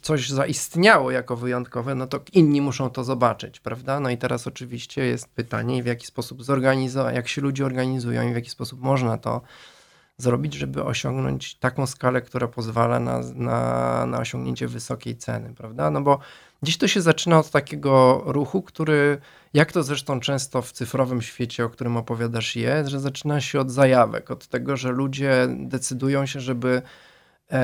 coś 0.01 0.29
zaistniało 0.29 1.11
jako 1.11 1.35
wyjątkowe, 1.35 1.95
no 1.95 2.07
to 2.07 2.19
inni 2.33 2.61
muszą 2.61 2.89
to 2.89 3.03
zobaczyć, 3.03 3.59
prawda? 3.59 3.99
No 3.99 4.09
i 4.09 4.17
teraz 4.17 4.47
oczywiście 4.47 5.05
jest 5.05 5.29
pytanie, 5.29 5.83
w 5.83 5.85
jaki 5.85 6.05
sposób 6.05 6.43
zorganizować, 6.43 7.15
jak 7.15 7.27
się 7.27 7.41
ludzie 7.41 7.65
organizują 7.65 8.29
i 8.29 8.31
w 8.31 8.35
jaki 8.35 8.49
sposób 8.49 8.81
można 8.81 9.17
to 9.17 9.41
zrobić, 10.17 10.53
żeby 10.53 10.83
osiągnąć 10.83 11.55
taką 11.55 11.87
skalę, 11.87 12.21
która 12.21 12.47
pozwala 12.47 12.99
na, 12.99 13.19
na, 13.35 14.05
na 14.05 14.19
osiągnięcie 14.19 14.67
wysokiej 14.67 15.17
ceny, 15.17 15.53
prawda? 15.57 15.89
No 15.89 16.01
bo 16.01 16.19
Dziś 16.63 16.77
to 16.77 16.87
się 16.87 17.01
zaczyna 17.01 17.39
od 17.39 17.49
takiego 17.49 18.23
ruchu, 18.25 18.61
który, 18.61 19.17
jak 19.53 19.71
to 19.71 19.83
zresztą 19.83 20.19
często 20.19 20.61
w 20.61 20.71
cyfrowym 20.71 21.21
świecie, 21.21 21.65
o 21.65 21.69
którym 21.69 21.97
opowiadasz, 21.97 22.55
jest, 22.55 22.89
że 22.89 22.99
zaczyna 22.99 23.41
się 23.41 23.59
od 23.59 23.71
zajawek, 23.71 24.31
od 24.31 24.47
tego, 24.47 24.77
że 24.77 24.91
ludzie 24.91 25.47
decydują 25.49 26.25
się, 26.25 26.39
żeby 26.39 26.81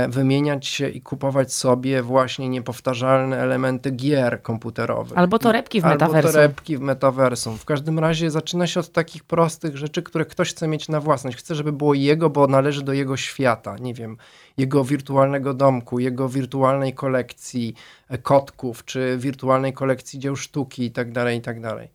wymieniać 0.09 0.67
się 0.67 0.89
i 0.89 1.01
kupować 1.01 1.53
sobie 1.53 2.01
właśnie 2.01 2.49
niepowtarzalne 2.49 3.37
elementy 3.37 3.91
gier 3.91 4.41
komputerowych. 4.41 5.17
Albo 5.17 5.39
torebki 5.39 5.81
w 5.81 5.83
metaversum. 5.83 6.15
Albo 6.15 6.31
torebki 6.31 6.77
w 6.77 6.81
metaversum. 6.81 7.57
W 7.57 7.65
każdym 7.65 7.99
razie 7.99 8.31
zaczyna 8.31 8.67
się 8.67 8.79
od 8.79 8.91
takich 8.91 9.23
prostych 9.23 9.77
rzeczy, 9.77 10.03
które 10.03 10.25
ktoś 10.25 10.49
chce 10.49 10.67
mieć 10.67 10.89
na 10.89 10.99
własność. 10.99 11.37
Chce, 11.37 11.55
żeby 11.55 11.71
było 11.71 11.93
jego, 11.93 12.29
bo 12.29 12.47
należy 12.47 12.83
do 12.83 12.93
jego 12.93 13.17
świata. 13.17 13.75
Nie 13.77 13.93
wiem, 13.93 14.17
jego 14.57 14.83
wirtualnego 14.83 15.53
domku, 15.53 15.99
jego 15.99 16.29
wirtualnej 16.29 16.93
kolekcji 16.93 17.75
e, 18.09 18.17
kotków, 18.17 18.85
czy 18.85 19.17
wirtualnej 19.17 19.73
kolekcji 19.73 20.19
dzieł 20.19 20.35
sztuki 20.35 20.83
itd., 20.83 21.13
tak 21.13 21.33
itd. 21.33 21.87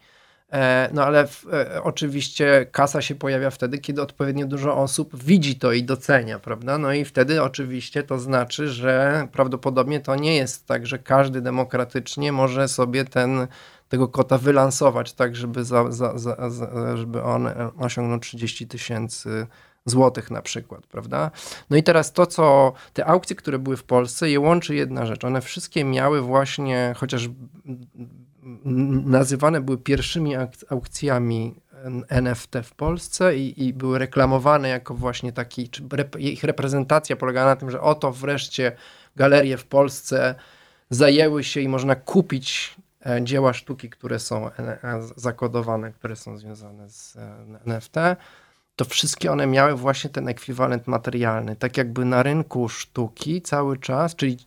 E, 0.52 0.90
no 0.92 1.04
ale 1.04 1.26
w, 1.26 1.46
e, 1.52 1.82
oczywiście 1.82 2.66
kasa 2.72 3.02
się 3.02 3.14
pojawia 3.14 3.50
wtedy, 3.50 3.78
kiedy 3.78 4.02
odpowiednio 4.02 4.46
dużo 4.46 4.76
osób 4.76 5.24
widzi 5.24 5.56
to 5.56 5.72
i 5.72 5.82
docenia, 5.82 6.38
prawda? 6.38 6.78
No 6.78 6.92
i 6.92 7.04
wtedy 7.04 7.42
oczywiście 7.42 8.02
to 8.02 8.18
znaczy, 8.18 8.68
że 8.68 9.28
prawdopodobnie 9.32 10.00
to 10.00 10.16
nie 10.16 10.36
jest 10.36 10.66
tak, 10.66 10.86
że 10.86 10.98
każdy 10.98 11.40
demokratycznie 11.40 12.32
może 12.32 12.68
sobie 12.68 13.04
ten, 13.04 13.46
tego 13.88 14.08
kota 14.08 14.38
wylansować 14.38 15.12
tak, 15.12 15.36
żeby, 15.36 15.64
za, 15.64 15.92
za, 15.92 16.18
za, 16.18 16.36
żeby 16.96 17.22
on 17.22 17.48
osiągnął 17.78 18.18
30 18.18 18.66
tysięcy 18.66 19.46
złotych 19.84 20.30
na 20.30 20.42
przykład, 20.42 20.86
prawda? 20.86 21.30
No 21.70 21.76
i 21.76 21.82
teraz 21.82 22.12
to, 22.12 22.26
co 22.26 22.72
te 22.92 23.06
aukcje, 23.06 23.36
które 23.36 23.58
były 23.58 23.76
w 23.76 23.84
Polsce, 23.84 24.30
je 24.30 24.40
łączy 24.40 24.74
jedna 24.74 25.06
rzecz. 25.06 25.24
One 25.24 25.40
wszystkie 25.40 25.84
miały 25.84 26.20
właśnie, 26.20 26.94
chociaż 26.96 27.28
nazywane 29.04 29.60
były 29.60 29.78
pierwszymi 29.78 30.32
aukcjami 30.68 31.54
NFT 32.08 32.54
w 32.64 32.74
Polsce 32.74 33.36
i, 33.36 33.66
i, 33.66 33.72
były 33.72 33.98
reklamowane 33.98 34.68
jako 34.68 34.94
właśnie 34.94 35.32
taki, 35.32 35.68
czy 35.68 35.82
rep, 35.92 36.16
ich 36.16 36.44
reprezentacja 36.44 37.16
polegała 37.16 37.46
na 37.46 37.56
tym, 37.56 37.70
że 37.70 37.80
oto 37.80 38.12
wreszcie 38.12 38.72
galerie 39.16 39.56
w 39.56 39.64
Polsce 39.64 40.34
zajęły 40.90 41.44
się 41.44 41.60
i 41.60 41.68
można 41.68 41.94
kupić 41.94 42.76
e, 43.06 43.24
dzieła 43.24 43.52
sztuki, 43.52 43.90
które 43.90 44.18
są 44.18 44.50
zakodowane, 45.16 45.92
które 45.92 46.16
są 46.16 46.38
związane 46.38 46.90
z 46.90 47.16
e, 47.16 47.46
NFT, 47.66 47.94
to 48.76 48.84
wszystkie 48.84 49.32
one 49.32 49.46
miały 49.46 49.74
właśnie 49.74 50.10
ten 50.10 50.28
ekwiwalent 50.28 50.86
materialny. 50.86 51.56
Tak 51.56 51.76
jakby 51.76 52.04
na 52.04 52.22
rynku 52.22 52.68
sztuki 52.68 53.42
cały 53.42 53.78
czas, 53.78 54.16
czyli 54.16 54.38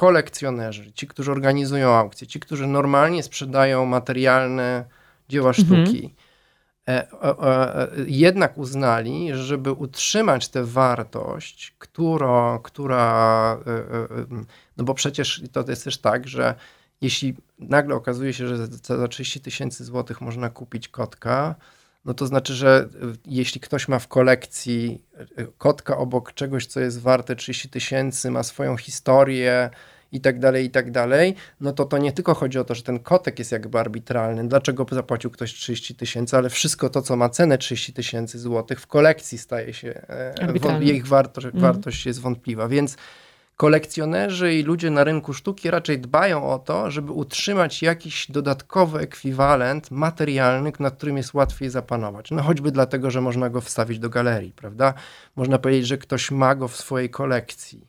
kolekcjonerzy, 0.00 0.92
ci, 0.92 1.06
którzy 1.06 1.32
organizują 1.32 1.88
aukcje, 1.88 2.26
ci, 2.26 2.40
którzy 2.40 2.66
normalnie 2.66 3.22
sprzedają 3.22 3.86
materialne 3.86 4.84
dzieła 5.28 5.48
mhm. 5.48 5.66
sztuki, 5.86 6.14
e, 6.88 7.06
jednak 8.06 8.58
uznali, 8.58 9.34
że 9.34 9.44
żeby 9.44 9.72
utrzymać 9.72 10.48
tę 10.48 10.64
wartość, 10.64 11.74
która, 11.78 12.58
która 12.62 13.58
e, 13.66 14.42
no 14.76 14.84
bo 14.84 14.94
przecież 14.94 15.42
to 15.52 15.64
jest 15.68 15.84
też 15.84 15.98
tak, 15.98 16.28
że 16.28 16.54
jeśli 17.00 17.36
nagle 17.58 17.94
okazuje 17.94 18.32
się, 18.32 18.48
że 18.48 18.66
za 18.66 19.08
30 19.08 19.40
tysięcy 19.40 19.84
złotych 19.84 20.20
można 20.20 20.50
kupić 20.50 20.88
kotka, 20.88 21.54
no 22.04 22.14
to 22.14 22.26
znaczy, 22.26 22.54
że 22.54 22.88
y, 22.94 23.18
jeśli 23.26 23.60
ktoś 23.60 23.88
ma 23.88 23.98
w 23.98 24.08
kolekcji 24.08 25.02
y, 25.38 25.46
kotka 25.58 25.96
obok 25.96 26.32
czegoś, 26.32 26.66
co 26.66 26.80
jest 26.80 27.00
warte 27.00 27.36
30 27.36 27.68
tysięcy, 27.68 28.30
ma 28.30 28.42
swoją 28.42 28.76
historię 28.76 29.70
i 30.12 30.20
tak 30.20 30.38
dalej, 30.38 30.66
i 30.66 30.70
tak 30.70 30.90
dalej, 30.90 31.34
no 31.60 31.72
to 31.72 31.84
to 31.84 31.98
nie 31.98 32.12
tylko 32.12 32.34
chodzi 32.34 32.58
o 32.58 32.64
to, 32.64 32.74
że 32.74 32.82
ten 32.82 32.98
kotek 32.98 33.38
jest 33.38 33.52
jakby 33.52 33.78
arbitralny, 33.78 34.48
dlaczego 34.48 34.86
zapłacił 34.90 35.30
ktoś 35.30 35.54
30 35.54 35.94
tysięcy, 35.94 36.36
ale 36.36 36.50
wszystko 36.50 36.90
to, 36.90 37.02
co 37.02 37.16
ma 37.16 37.28
cenę 37.28 37.58
30 37.58 37.92
tysięcy 37.92 38.38
złotych 38.38 38.80
w 38.80 38.86
kolekcji 38.86 39.38
staje 39.38 39.74
się, 39.74 39.88
e, 40.08 40.82
ich 40.82 41.06
wartość, 41.06 41.44
mhm. 41.44 41.62
wartość 41.62 42.06
jest 42.06 42.20
wątpliwa, 42.20 42.68
więc 42.68 42.96
kolekcjonerzy 43.60 44.54
i 44.54 44.62
ludzie 44.62 44.90
na 44.90 45.04
rynku 45.04 45.34
sztuki 45.34 45.70
raczej 45.70 45.98
dbają 45.98 46.50
o 46.50 46.58
to, 46.58 46.90
żeby 46.90 47.12
utrzymać 47.12 47.82
jakiś 47.82 48.30
dodatkowy 48.30 48.98
ekwiwalent 48.98 49.90
materialny, 49.90 50.72
nad 50.78 50.96
którym 50.96 51.16
jest 51.16 51.34
łatwiej 51.34 51.70
zapanować. 51.70 52.30
No 52.30 52.42
choćby 52.42 52.70
dlatego, 52.72 53.10
że 53.10 53.20
można 53.20 53.50
go 53.50 53.60
wstawić 53.60 53.98
do 53.98 54.10
galerii, 54.10 54.52
prawda? 54.52 54.94
Można 55.36 55.58
powiedzieć, 55.58 55.86
że 55.86 55.98
ktoś 55.98 56.30
ma 56.30 56.54
go 56.54 56.68
w 56.68 56.76
swojej 56.76 57.10
kolekcji. 57.10 57.86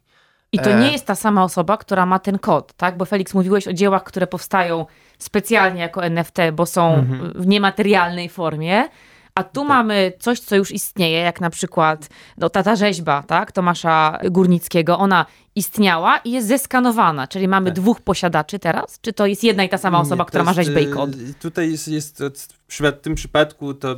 I 0.51 0.59
to 0.59 0.69
nie 0.79 0.89
e, 0.89 0.91
jest 0.91 1.05
ta 1.05 1.15
sama 1.15 1.43
osoba, 1.43 1.77
która 1.77 2.05
ma 2.05 2.19
ten 2.19 2.39
kod, 2.39 2.73
tak? 2.73 2.97
Bo 2.97 3.05
Felix, 3.05 3.33
mówiłeś 3.33 3.67
o 3.67 3.73
dziełach, 3.73 4.03
które 4.03 4.27
powstają 4.27 4.85
specjalnie 5.17 5.81
jako 5.81 6.03
NFT, 6.05 6.37
bo 6.53 6.65
są 6.65 6.93
mhm. 6.93 7.33
w 7.35 7.47
niematerialnej 7.47 8.29
formie. 8.29 8.87
A 9.35 9.43
tu 9.43 9.61
tak. 9.61 9.69
mamy 9.69 10.13
coś, 10.19 10.39
co 10.39 10.55
już 10.55 10.71
istnieje, 10.71 11.19
jak 11.19 11.41
na 11.41 11.49
przykład 11.49 12.09
no, 12.37 12.49
ta, 12.49 12.63
ta 12.63 12.75
rzeźba 12.75 13.23
tak, 13.23 13.51
Tomasza 13.51 14.19
Górnickiego. 14.31 14.97
Ona 14.97 15.25
istniała 15.55 16.17
i 16.17 16.31
jest 16.31 16.47
zeskanowana, 16.47 17.27
czyli 17.27 17.47
mamy 17.47 17.69
tak. 17.69 17.75
dwóch 17.75 18.01
posiadaczy 18.01 18.59
teraz? 18.59 18.99
Czy 19.01 19.13
to 19.13 19.25
jest 19.25 19.43
jedna 19.43 19.63
i 19.63 19.69
ta 19.69 19.77
sama 19.77 19.99
osoba, 19.99 20.23
Nie, 20.23 20.27
która 20.27 20.43
ma 20.43 20.53
rzeźbę 20.53 20.81
i 20.81 20.87
kod? 20.89 21.15
Y, 21.15 21.33
tutaj 21.33 21.71
jest, 21.71 21.87
jest 21.87 22.23
w 22.69 23.01
tym 23.01 23.15
przypadku 23.15 23.73
to 23.73 23.95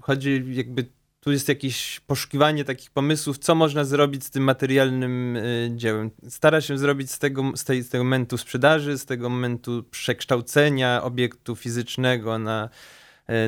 chodzi 0.00 0.44
jakby 0.50 0.86
tu 1.20 1.32
jest 1.32 1.48
jakieś 1.48 2.00
poszukiwanie 2.00 2.64
takich 2.64 2.90
pomysłów, 2.90 3.38
co 3.38 3.54
można 3.54 3.84
zrobić 3.84 4.24
z 4.24 4.30
tym 4.30 4.42
materialnym 4.42 5.36
y, 5.36 5.70
dziełem. 5.76 6.10
Stara 6.28 6.60
się 6.60 6.78
zrobić 6.78 7.10
z 7.10 7.18
tego, 7.18 7.52
z, 7.54 7.64
tej, 7.64 7.82
z 7.82 7.88
tego 7.88 8.04
momentu 8.04 8.38
sprzedaży, 8.38 8.98
z 8.98 9.04
tego 9.04 9.28
momentu 9.28 9.84
przekształcenia 9.90 11.02
obiektu 11.02 11.56
fizycznego 11.56 12.38
na 12.38 12.68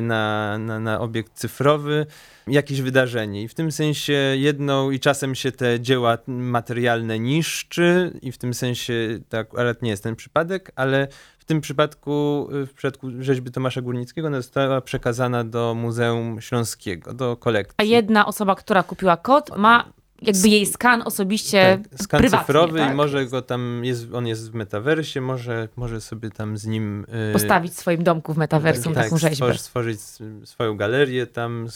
na, 0.01 0.57
na, 0.57 0.79
na 0.79 0.99
obiekt 0.99 1.33
cyfrowy, 1.33 2.05
jakieś 2.47 2.81
wydarzenie. 2.81 3.43
I 3.43 3.47
w 3.47 3.53
tym 3.53 3.71
sensie 3.71 4.13
jedną 4.35 4.91
i 4.91 4.99
czasem 4.99 5.35
się 5.35 5.51
te 5.51 5.79
dzieła 5.79 6.17
materialne 6.27 7.19
niszczy 7.19 8.19
i 8.21 8.31
w 8.31 8.37
tym 8.37 8.53
sensie 8.53 9.19
to 9.29 9.37
akurat 9.37 9.81
nie 9.81 9.89
jest 9.89 10.03
ten 10.03 10.15
przypadek, 10.15 10.71
ale 10.75 11.07
w 11.39 11.45
tym 11.45 11.61
przypadku, 11.61 12.47
w 12.51 12.73
przypadku 12.73 13.07
rzeźby 13.19 13.51
Tomasza 13.51 13.81
Górnickiego 13.81 14.31
została 14.31 14.81
przekazana 14.81 15.43
do 15.43 15.73
Muzeum 15.75 16.41
Śląskiego, 16.41 17.13
do 17.13 17.37
kolekcji. 17.37 17.75
A 17.77 17.83
jedna 17.83 18.25
osoba, 18.25 18.55
która 18.55 18.83
kupiła 18.83 19.17
kod 19.17 19.57
ma 19.57 19.85
jakby 20.27 20.49
jej 20.49 20.65
skan 20.65 21.01
osobiście 21.05 21.79
tak, 21.91 22.01
skan 22.01 22.19
prywatnie, 22.19 22.45
cyfrowy 22.45 22.79
tak? 22.79 22.93
i 22.93 22.95
może 22.95 23.25
go 23.25 23.41
tam, 23.41 23.85
jest, 23.85 24.13
on 24.13 24.27
jest 24.27 24.51
w 24.51 24.53
metaversie, 24.53 25.21
może, 25.21 25.67
może 25.75 26.01
sobie 26.01 26.29
tam 26.29 26.57
z 26.57 26.65
nim... 26.65 27.05
Yy, 27.27 27.33
Postawić 27.33 27.73
w 27.73 27.75
swoim 27.75 28.03
domku 28.03 28.33
w 28.33 28.37
metaversum 28.37 28.93
tak, 28.93 29.03
taką 29.03 29.17
rzeźbę. 29.17 29.35
Stworzyć, 29.35 29.61
stworzyć 29.61 29.99
swoją 30.43 30.77
galerię 30.77 31.27
tam, 31.27 31.67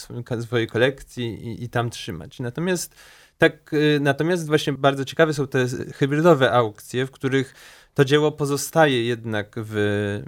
swojej 0.41 0.67
kolekcji 0.67 1.47
i, 1.47 1.63
i 1.63 1.69
tam 1.69 1.89
trzymać. 1.89 2.39
Natomiast 2.39 2.95
tak, 3.37 3.69
yy, 3.71 3.99
natomiast 4.01 4.47
właśnie 4.47 4.73
bardzo 4.73 5.05
ciekawe 5.05 5.33
są 5.33 5.47
te 5.47 5.65
hybrydowe 5.93 6.51
aukcje, 6.51 7.05
w 7.05 7.11
których 7.11 7.53
to 7.93 8.05
dzieło 8.05 8.31
pozostaje 8.31 9.03
jednak 9.03 9.55
w 9.57 9.75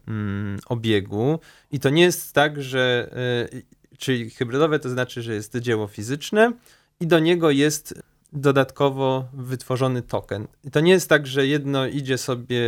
mm, 0.07 0.59
obiegu 0.65 1.39
i 1.71 1.79
to 1.79 1.89
nie 1.89 2.03
jest 2.03 2.33
tak, 2.33 2.61
że... 2.61 3.09
Yy, 3.53 3.79
czyli 3.99 4.29
hybrydowe 4.29 4.79
to 4.79 4.89
znaczy, 4.89 5.21
że 5.21 5.33
jest 5.33 5.51
to 5.51 5.59
dzieło 5.59 5.87
fizyczne, 5.87 6.51
i 6.99 7.07
do 7.07 7.19
niego 7.19 7.51
jest 7.51 8.01
dodatkowo 8.33 9.27
wytworzony 9.33 10.01
token. 10.01 10.47
I 10.63 10.71
to 10.71 10.79
nie 10.79 10.91
jest 10.91 11.09
tak, 11.09 11.27
że 11.27 11.47
jedno 11.47 11.87
idzie 11.87 12.17
sobie 12.17 12.61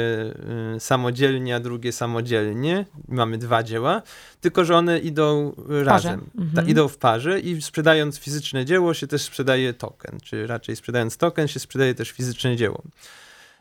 y, 0.75 0.79
samodzielnie, 0.79 1.55
a 1.55 1.59
drugie 1.59 1.91
samodzielnie. 1.91 2.85
Mamy 3.07 3.37
dwa 3.37 3.63
dzieła, 3.63 4.01
tylko 4.41 4.65
że 4.65 4.77
one 4.77 4.99
idą 4.99 5.55
razem. 5.67 6.29
Mhm. 6.37 6.55
Ta, 6.55 6.71
idą 6.71 6.87
w 6.87 6.97
parze 6.97 7.39
i 7.39 7.61
sprzedając 7.61 8.19
fizyczne 8.19 8.65
dzieło 8.65 8.93
się 8.93 9.07
też 9.07 9.21
sprzedaje 9.21 9.73
token, 9.73 10.19
czy 10.23 10.47
raczej 10.47 10.75
sprzedając 10.75 11.17
token 11.17 11.47
się 11.47 11.59
sprzedaje 11.59 11.95
też 11.95 12.11
fizyczne 12.11 12.55
dzieło. 12.55 12.81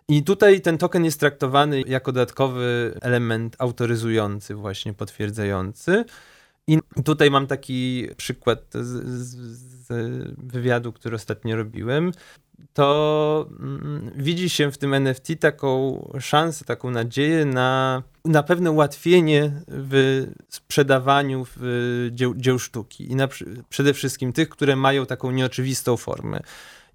I 0.09 0.23
tutaj 0.23 0.61
ten 0.61 0.79
token 0.79 1.05
jest 1.05 1.21
traktowany 1.21 1.83
jako 1.87 2.13
dodatkowy 2.13 2.95
element 3.01 3.57
autoryzujący, 3.59 4.55
właśnie 4.55 4.95
potwierdzający. 4.95 6.05
I 6.67 6.79
tutaj 7.05 7.31
mam 7.31 7.47
taki 7.47 8.09
przykład 8.17 8.59
z, 8.75 9.09
z, 9.09 9.37
z 9.37 9.70
wywiadu, 10.39 10.93
który 10.93 11.17
ostatnio 11.17 11.57
robiłem. 11.57 12.13
To 12.73 13.49
mm, 13.61 14.11
widzi 14.17 14.51
się 14.51 14.73
w 14.73 14.79
tym 14.79 14.95
NFT 14.95 15.29
taką 15.41 16.01
szansę, 16.21 16.65
taką 16.65 16.91
nadzieję 16.91 17.45
na, 17.45 18.03
na 18.25 18.43
pewne 18.43 18.71
ułatwienie 18.71 19.53
w 19.69 20.27
sprzedawaniu 20.49 21.47
w 21.57 22.09
dzieł, 22.13 22.35
dzieł 22.35 22.59
sztuki. 22.59 23.13
I 23.13 23.17
na, 23.17 23.29
przede 23.69 23.95
wszystkim 23.95 24.33
tych, 24.33 24.49
które 24.49 24.77
mają 24.77 25.07
taką 25.07 25.31
nieoczywistą 25.31 25.97
formę. 25.97 26.41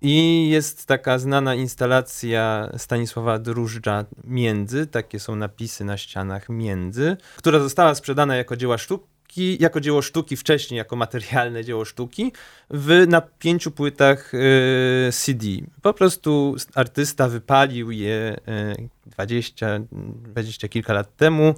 I 0.02 0.50
jest 0.50 0.86
taka 0.86 1.20
znana 1.20 1.56
instalacja 1.56 2.70
Stanisława 2.78 3.40
Drużdża 3.40 4.06
Między, 4.24 4.88
takie 4.88 5.20
są 5.20 5.36
napisy 5.36 5.86
na 5.86 5.98
ścianach 5.98 6.50
Między, 6.50 7.18
która 7.38 7.60
została 7.60 7.96
sprzedana 7.96 8.36
jako 8.36 8.58
dzieła 8.58 8.78
sztuki 8.78 9.15
sztuki, 9.36 9.58
jako 9.64 9.82
dzieło 9.82 10.02
sztuki, 10.02 10.38
wcześniej 10.38 10.78
jako 10.78 10.96
materialne 10.96 11.64
dzieło 11.64 11.86
sztuki, 11.86 12.32
w, 12.70 13.06
na 13.08 13.22
pięciu 13.22 13.72
płytach 13.72 14.34
y, 14.34 15.10
CD. 15.12 15.48
Po 15.82 15.94
prostu 15.94 16.56
artysta 16.76 17.30
wypalił 17.30 17.92
je 17.92 18.36
y, 18.78 18.90
20, 19.06 19.80
20 19.92 20.68
kilka 20.68 20.94
lat 20.94 21.16
temu 21.18 21.56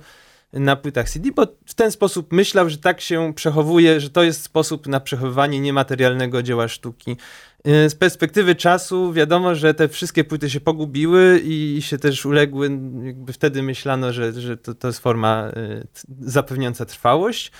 na 0.53 0.75
płytach 0.75 1.09
CD, 1.09 1.31
bo 1.31 1.47
w 1.65 1.73
ten 1.73 1.91
sposób 1.91 2.33
myślał, 2.33 2.69
że 2.69 2.77
tak 2.77 3.01
się 3.01 3.33
przechowuje, 3.33 3.99
że 3.99 4.09
to 4.09 4.23
jest 4.23 4.43
sposób 4.43 4.87
na 4.87 4.99
przechowywanie 4.99 5.59
niematerialnego 5.59 6.43
dzieła 6.43 6.67
sztuki. 6.67 7.17
Y, 7.67 7.89
z 7.89 7.95
perspektywy 7.95 8.55
czasu 8.55 9.13
wiadomo, 9.13 9.55
że 9.55 9.73
te 9.73 9.87
wszystkie 9.87 10.23
płyty 10.23 10.49
się 10.49 10.59
pogubiły 10.59 11.41
i 11.43 11.77
się 11.81 11.97
też 11.97 12.25
uległy, 12.25 12.69
jakby 13.03 13.33
wtedy 13.33 13.63
myślano, 13.63 14.13
że, 14.13 14.33
że 14.33 14.57
to, 14.57 14.75
to 14.75 14.87
jest 14.87 14.99
forma 14.99 15.49
y, 15.57 15.87
zapewniająca 16.19 16.85
trwałość. 16.85 17.51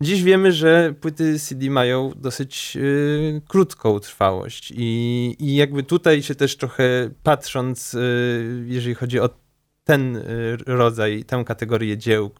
Dziś 0.00 0.22
wiemy, 0.22 0.52
że 0.52 0.94
płyty 1.00 1.38
CD 1.38 1.70
mają 1.70 2.12
dosyć 2.16 2.76
y, 2.76 3.42
krótką 3.48 4.00
trwałość 4.00 4.72
i, 4.76 5.36
i 5.38 5.56
jakby 5.56 5.82
tutaj 5.82 6.22
się 6.22 6.34
też 6.34 6.56
trochę 6.56 7.10
patrząc, 7.22 7.94
y, 7.94 8.64
jeżeli 8.66 8.94
chodzi 8.94 9.20
o 9.20 9.28
ten 9.86 10.16
y, 10.16 10.56
rodzaj, 10.66 11.24
tę 11.24 11.44
kategorię 11.46 11.98
dzieł, 11.98 12.30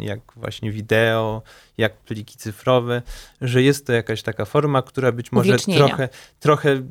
jak 0.00 0.20
właśnie 0.36 0.72
wideo, 0.72 1.42
jak 1.78 1.96
pliki 1.96 2.36
cyfrowe, 2.36 3.02
że 3.40 3.62
jest 3.62 3.86
to 3.86 3.92
jakaś 3.92 4.22
taka 4.22 4.44
forma, 4.44 4.82
która 4.82 5.12
być 5.12 5.32
może 5.32 5.56
trochę, 5.58 6.08
trochę 6.40 6.70
y, 6.70 6.82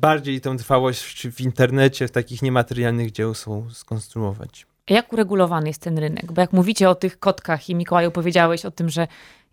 bardziej 0.00 0.40
tę 0.40 0.56
trwałość 0.56 1.28
w 1.28 1.40
internecie, 1.40 2.08
w 2.08 2.10
takich 2.10 2.42
niematerialnych 2.42 3.10
dzieł 3.12 3.34
są 3.34 3.70
skonstruować. 3.70 4.66
Jak 4.90 5.12
uregulowany 5.12 5.68
jest 5.68 5.82
ten 5.82 5.98
rynek? 5.98 6.32
Bo 6.32 6.40
jak 6.40 6.52
mówicie 6.52 6.90
o 6.90 6.94
tych 6.94 7.18
kotkach 7.18 7.68
i 7.68 7.74
Mikołaju 7.74 8.10
powiedziałeś 8.10 8.64
o 8.64 8.70
tym, 8.70 8.88
że 8.88 9.08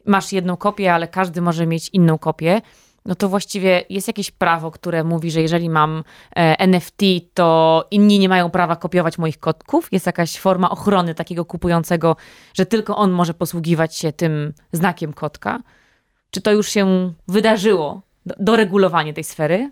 masz 0.06 0.32
jedną 0.32 0.58
kopię, 0.58 0.94
ale 0.94 1.08
każdy 1.08 1.42
może 1.42 1.68
mieć 1.68 1.90
inną 1.94 2.18
kopię, 2.18 2.62
no 3.06 3.16
to 3.16 3.30
właściwie 3.30 3.84
jest 3.90 4.08
jakieś 4.08 4.32
prawo, 4.32 4.72
które 4.72 5.04
mówi, 5.04 5.32
że 5.32 5.42
jeżeli 5.42 5.70
mam 5.70 6.04
e, 6.36 6.60
NFT, 6.60 7.02
to 7.34 7.88
inni 7.92 8.20
nie 8.20 8.30
mają 8.30 8.50
prawa 8.50 8.76
kopiować 8.76 9.18
moich 9.18 9.40
kotków? 9.40 9.88
Jest 9.92 10.06
jakaś 10.06 10.38
forma 10.38 10.70
ochrony 10.70 11.16
takiego 11.16 11.46
kupującego, 11.46 12.16
że 12.54 12.66
tylko 12.66 12.98
on 12.98 13.12
może 13.12 13.34
posługiwać 13.34 13.98
się 13.98 14.12
tym 14.12 14.54
znakiem 14.72 15.14
kotka? 15.14 15.60
Czy 16.32 16.42
to 16.42 16.52
już 16.52 16.70
się 16.70 17.14
wydarzyło, 17.28 18.02
doregulowanie 18.40 19.14
tej 19.14 19.24
sfery? 19.24 19.72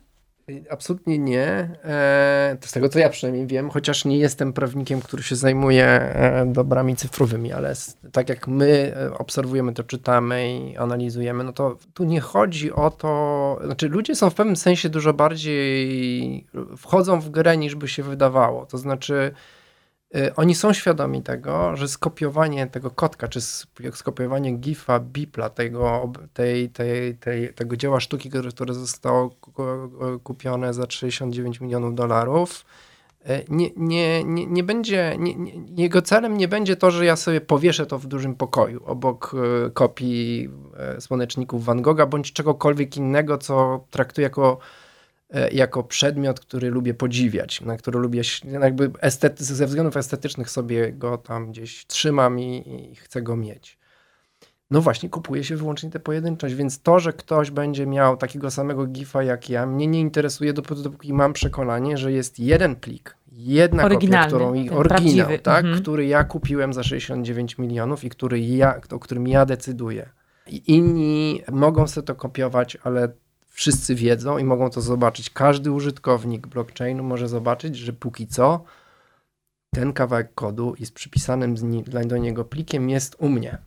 Absolutnie 0.70 1.20
nie. 1.20 1.48
E, 1.84 2.58
to 2.62 2.68
z 2.68 2.72
tego 2.72 2.90
co 2.90 3.00
ja 3.00 3.10
przynajmniej 3.10 3.48
wiem, 3.48 3.70
chociaż 3.70 4.06
nie 4.06 4.18
jestem 4.18 4.54
prawnikiem, 4.54 5.02
który 5.02 5.24
się 5.24 5.36
zajmuje 5.36 5.86
e, 5.86 6.46
dobrami 6.46 6.96
cyfrowymi, 6.96 7.54
ale 7.54 7.74
tak 8.12 8.30
jak 8.30 8.48
my 8.48 8.94
e, 8.96 9.18
obserwujemy 9.18 9.74
to, 9.74 9.84
czytamy 9.84 10.58
i 10.58 10.78
analizujemy, 10.78 11.44
no 11.44 11.54
to 11.54 11.78
tu 11.94 12.04
nie 12.04 12.22
chodzi 12.22 12.72
o 12.72 12.90
to, 12.90 13.60
znaczy 13.66 13.90
ludzie 13.90 14.16
są 14.16 14.30
w 14.30 14.36
pewnym 14.36 14.56
sensie 14.56 14.90
dużo 14.90 15.14
bardziej, 15.14 16.48
wchodzą 16.78 17.20
w 17.20 17.30
grę 17.30 17.58
niż 17.58 17.76
by 17.76 17.88
się 17.88 18.04
wydawało. 18.04 18.66
To 18.66 18.78
znaczy 18.78 19.32
oni 20.36 20.56
są 20.56 20.74
świadomi 20.74 21.24
tego, 21.24 21.76
że 21.76 21.88
skopiowanie 21.88 22.68
tego 22.68 22.92
kotka, 22.92 23.28
czy 23.28 23.42
skopiowanie 23.94 24.52
gifa, 24.52 25.00
bipla, 25.00 25.50
tego, 25.50 26.12
tej, 26.34 26.70
tej, 26.70 27.16
tej, 27.16 27.54
tego 27.54 27.78
dzieła 27.78 28.00
sztuki, 28.00 28.30
które 28.30 28.74
zostało 28.74 29.30
kupione 30.24 30.74
za 30.74 30.86
69 30.90 31.62
milionów 31.62 31.96
dolarów, 31.96 32.66
E, 33.28 33.44
nie, 33.50 33.70
nie, 33.78 34.24
nie, 34.24 34.46
nie 34.46 34.64
będzie, 34.64 35.16
nie, 35.20 35.36
nie, 35.36 35.54
jego 35.84 36.02
celem 36.02 36.38
nie 36.38 36.48
będzie 36.48 36.76
to, 36.76 36.92
że 36.92 37.06
ja 37.06 37.16
sobie 37.16 37.42
powieszę 37.42 37.86
to 37.86 38.00
w 38.00 38.08
dużym 38.08 38.36
pokoju 38.36 38.82
obok 38.86 39.36
e, 39.66 39.70
kopii 39.70 40.50
słoneczników 41.00 41.66
Van 41.66 41.82
Gogha 41.82 42.06
bądź 42.06 42.34
czegokolwiek 42.34 42.98
innego, 42.98 43.38
co 43.38 43.86
traktuję 43.92 44.24
jako, 44.24 44.58
jako 45.52 45.84
przedmiot, 45.84 46.40
który 46.40 46.70
lubię 46.70 46.94
podziwiać, 46.94 47.62
na 47.62 47.78
który 47.78 48.00
lubię, 48.00 48.22
jakby 48.62 48.92
estety, 49.02 49.44
ze 49.44 49.66
względów 49.66 49.98
estetycznych 49.98 50.50
sobie 50.50 50.94
go 50.94 51.18
tam 51.18 51.52
gdzieś 51.52 51.86
trzymam 51.86 52.40
i, 52.40 52.90
i 52.92 52.96
chcę 52.96 53.22
go 53.22 53.36
mieć 53.36 53.78
no 54.72 54.82
właśnie 54.82 55.10
kupuje 55.10 55.44
się 55.44 55.56
wyłącznie 55.56 55.90
tę 55.90 56.00
pojedynczość, 56.00 56.56
więc 56.56 56.82
to, 56.82 57.00
że 57.00 57.14
ktoś 57.14 57.52
będzie 57.52 57.88
miał 57.88 58.18
takiego 58.18 58.52
samego 58.52 58.86
gifa 58.88 59.24
jak 59.24 59.50
ja, 59.50 59.66
mnie 59.66 59.88
nie 59.88 60.00
interesuje, 60.00 60.54
dopóki, 60.54 60.84
dopóki 60.84 61.14
mam 61.14 61.34
przekonanie, 61.34 61.98
że 61.98 62.12
jest 62.12 62.40
jeden 62.40 62.76
plik, 62.76 63.18
jedna 63.32 63.90
kopia, 63.90 64.26
którą 64.28 64.54
i 64.54 64.70
oryginał, 64.70 65.30
tak, 65.44 65.66
mhm. 65.66 65.82
który 65.82 66.06
ja 66.06 66.24
kupiłem 66.24 66.74
za 66.74 66.84
69 66.84 67.58
milionów 67.58 68.04
i 68.04 68.10
który 68.10 68.40
ja, 68.40 68.82
o 68.92 69.00
którym 69.00 69.28
ja 69.28 69.46
decyduję. 69.46 70.10
I 70.48 70.74
inni 70.74 71.42
mogą 71.52 71.88
sobie 71.88 72.08
to 72.08 72.16
kopiować, 72.16 72.78
ale 72.84 73.10
wszyscy 73.58 73.96
wiedzą 73.96 74.38
i 74.38 74.44
mogą 74.44 74.70
to 74.70 74.82
zobaczyć. 74.82 75.30
Każdy 75.30 75.72
użytkownik 75.72 76.48
blockchainu 76.48 77.04
może 77.04 77.28
zobaczyć, 77.28 77.78
że 77.78 77.94
póki 77.94 78.28
co 78.28 78.64
ten 79.74 79.94
kawałek 79.94 80.34
kodu 80.34 80.76
jest 80.80 80.94
przypisanym 80.94 81.56
do 82.08 82.18
niego 82.18 82.46
plikiem, 82.46 82.90
jest 82.90 83.16
u 83.20 83.30
mnie. 83.30 83.58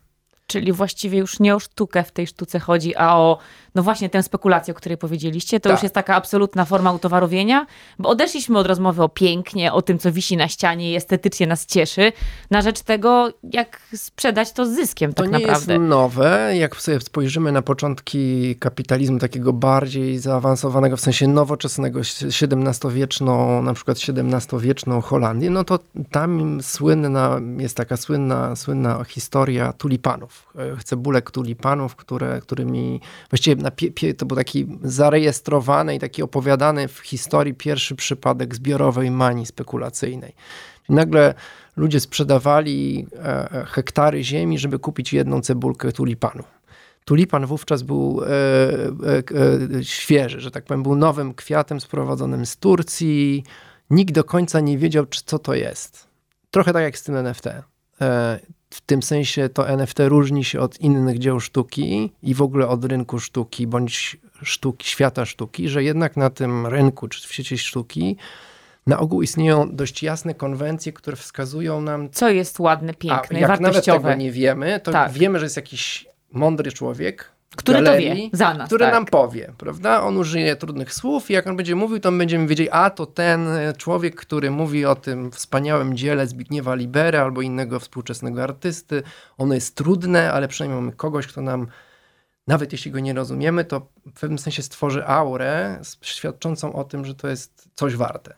Czyli 0.51 0.71
właściwie 0.71 1.19
już 1.19 1.39
nie 1.39 1.55
o 1.55 1.59
sztukę 1.59 2.03
w 2.03 2.11
tej 2.11 2.27
sztuce 2.27 2.59
chodzi, 2.59 2.95
a 2.95 3.17
o 3.17 3.37
no 3.75 3.83
właśnie 3.83 4.09
tę 4.09 4.23
spekulację, 4.23 4.73
o 4.73 4.77
której 4.77 4.97
powiedzieliście. 4.97 5.59
To 5.59 5.69
tak. 5.69 5.77
już 5.77 5.83
jest 5.83 5.95
taka 5.95 6.15
absolutna 6.15 6.65
forma 6.65 6.91
utowarowienia, 6.91 7.65
bo 7.99 8.09
odeszliśmy 8.09 8.59
od 8.59 8.67
rozmowy 8.67 9.03
o 9.03 9.09
pięknie, 9.09 9.73
o 9.73 9.81
tym, 9.81 9.99
co 9.99 10.11
wisi 10.11 10.37
na 10.37 10.47
ścianie 10.47 10.91
i 10.91 10.95
estetycznie 10.95 11.47
nas 11.47 11.65
cieszy, 11.65 12.11
na 12.49 12.61
rzecz 12.61 12.81
tego, 12.81 13.33
jak 13.43 13.81
sprzedać 13.95 14.51
to 14.51 14.65
z 14.65 14.69
zyskiem 14.69 15.13
to 15.13 15.23
tak 15.23 15.31
naprawdę. 15.31 15.65
To 15.65 15.71
jest 15.71 15.83
nowe. 15.83 16.53
Jak 16.57 16.75
sobie 16.75 16.99
spojrzymy 16.99 17.51
na 17.51 17.61
początki 17.61 18.55
kapitalizmu 18.55 19.19
takiego 19.19 19.53
bardziej 19.53 20.17
zaawansowanego, 20.17 20.97
w 20.97 21.01
sensie 21.01 21.27
nowoczesnego, 21.27 21.99
XVII-wieczną, 21.99 23.61
na 23.61 23.73
przykład 23.73 23.97
XVII-wieczną 23.97 25.01
Holandię, 25.01 25.49
no 25.49 25.63
to 25.63 25.79
tam 26.11 26.59
słynna, 26.61 27.39
jest 27.57 27.77
taka 27.77 27.97
słynna, 27.97 28.55
słynna 28.55 29.03
historia 29.03 29.73
tulipanów 29.73 30.40
cebulek 30.83 31.31
tulipanów, 31.31 31.95
które, 31.95 32.41
którymi 32.41 33.01
właściwie 33.29 33.63
na 33.63 33.71
to 34.17 34.25
był 34.25 34.37
taki 34.37 34.79
zarejestrowany 34.83 35.95
i 35.95 35.99
taki 35.99 36.23
opowiadany 36.23 36.87
w 36.87 36.99
historii 36.99 37.53
pierwszy 37.53 37.95
przypadek 37.95 38.55
zbiorowej 38.55 39.11
manii 39.11 39.45
spekulacyjnej. 39.45 40.35
nagle 40.89 41.33
ludzie 41.75 41.99
sprzedawali 41.99 43.07
e, 43.15 43.51
e, 43.51 43.65
hektary 43.65 44.23
ziemi, 44.23 44.59
żeby 44.59 44.79
kupić 44.79 45.13
jedną 45.13 45.41
cebulkę 45.41 45.91
tulipanu. 45.91 46.43
Tulipan 47.05 47.45
wówczas 47.45 47.83
był 47.83 48.21
e, 48.23 48.27
e, 48.27 49.79
e, 49.79 49.83
świeży, 49.83 50.41
że 50.41 50.51
tak 50.51 50.65
powiem, 50.65 50.83
był 50.83 50.95
nowym 50.95 51.33
kwiatem 51.33 51.81
sprowadzonym 51.81 52.45
z 52.45 52.57
Turcji. 52.57 53.43
Nikt 53.89 54.13
do 54.13 54.23
końca 54.23 54.59
nie 54.59 54.77
wiedział, 54.77 55.05
czy, 55.05 55.21
co 55.25 55.39
to 55.39 55.53
jest. 55.53 56.07
Trochę 56.51 56.73
tak 56.73 56.83
jak 56.83 56.97
z 56.97 57.03
tym 57.03 57.15
NFT 57.15 57.45
w 58.71 58.81
tym 58.81 59.03
sensie 59.03 59.49
to 59.49 59.69
NFT 59.69 59.99
różni 59.99 60.43
się 60.43 60.59
od 60.59 60.79
innych 60.79 61.19
dzieł 61.19 61.39
sztuki 61.39 62.11
i 62.23 62.33
w 62.33 62.41
ogóle 62.41 62.67
od 62.67 62.85
rynku 62.85 63.19
sztuki 63.19 63.67
bądź 63.67 64.17
sztuki, 64.43 64.87
świata 64.87 65.25
sztuki, 65.25 65.69
że 65.69 65.83
jednak 65.83 66.17
na 66.17 66.29
tym 66.29 66.67
rynku 66.67 67.07
czy 67.07 67.27
w 67.27 67.33
sieci 67.33 67.57
sztuki 67.57 68.17
na 68.87 68.99
ogół 68.99 69.21
istnieją 69.21 69.75
dość 69.75 70.03
jasne 70.03 70.33
konwencje, 70.33 70.93
które 70.93 71.17
wskazują 71.17 71.81
nam. 71.81 72.09
Co 72.09 72.29
jest 72.29 72.59
ładne, 72.59 72.93
piękne, 72.93 73.37
a 73.37 73.39
jak 73.39 73.47
wartościowe. 73.47 73.97
nawet 73.97 74.03
tego 74.03 74.23
nie 74.23 74.31
wiemy, 74.31 74.79
to 74.83 74.91
tak. 74.91 75.11
wiemy, 75.11 75.39
że 75.39 75.45
jest 75.45 75.55
jakiś 75.55 76.07
mądry 76.31 76.71
człowiek, 76.71 77.31
który 77.55 77.77
galerii, 77.81 78.09
to 78.09 78.15
wie 78.15 78.37
za 78.37 78.53
nas. 78.53 78.67
Który 78.67 78.85
tak. 78.85 78.93
nam 78.93 79.05
powie, 79.05 79.53
prawda? 79.57 80.03
On 80.03 80.17
użyje 80.17 80.55
trudnych 80.55 80.93
słów 80.93 81.29
i 81.29 81.33
jak 81.33 81.47
on 81.47 81.57
będzie 81.57 81.75
mówił, 81.75 81.99
to 81.99 82.11
my 82.11 82.17
będziemy 82.17 82.47
wiedzieć, 82.47 82.69
a 82.71 82.89
to 82.89 83.05
ten 83.05 83.47
człowiek, 83.77 84.15
który 84.15 84.51
mówi 84.51 84.85
o 84.85 84.95
tym 84.95 85.31
wspaniałym 85.31 85.97
dziele 85.97 86.27
Zbigniewa 86.27 86.75
Libery 86.75 87.19
albo 87.19 87.41
innego 87.41 87.79
współczesnego 87.79 88.43
artysty. 88.43 89.03
Ono 89.37 89.53
jest 89.53 89.75
trudne, 89.75 90.31
ale 90.31 90.47
przynajmniej 90.47 90.81
mamy 90.81 90.95
kogoś, 90.95 91.27
kto 91.27 91.41
nam, 91.41 91.67
nawet 92.47 92.71
jeśli 92.71 92.91
go 92.91 92.99
nie 92.99 93.13
rozumiemy, 93.13 93.65
to 93.65 93.87
w 94.15 94.19
pewnym 94.19 94.39
sensie 94.39 94.63
stworzy 94.63 95.07
aurę 95.07 95.79
świadczącą 96.01 96.73
o 96.73 96.83
tym, 96.83 97.05
że 97.05 97.15
to 97.15 97.27
jest 97.27 97.69
coś 97.75 97.95
warte. 97.95 98.33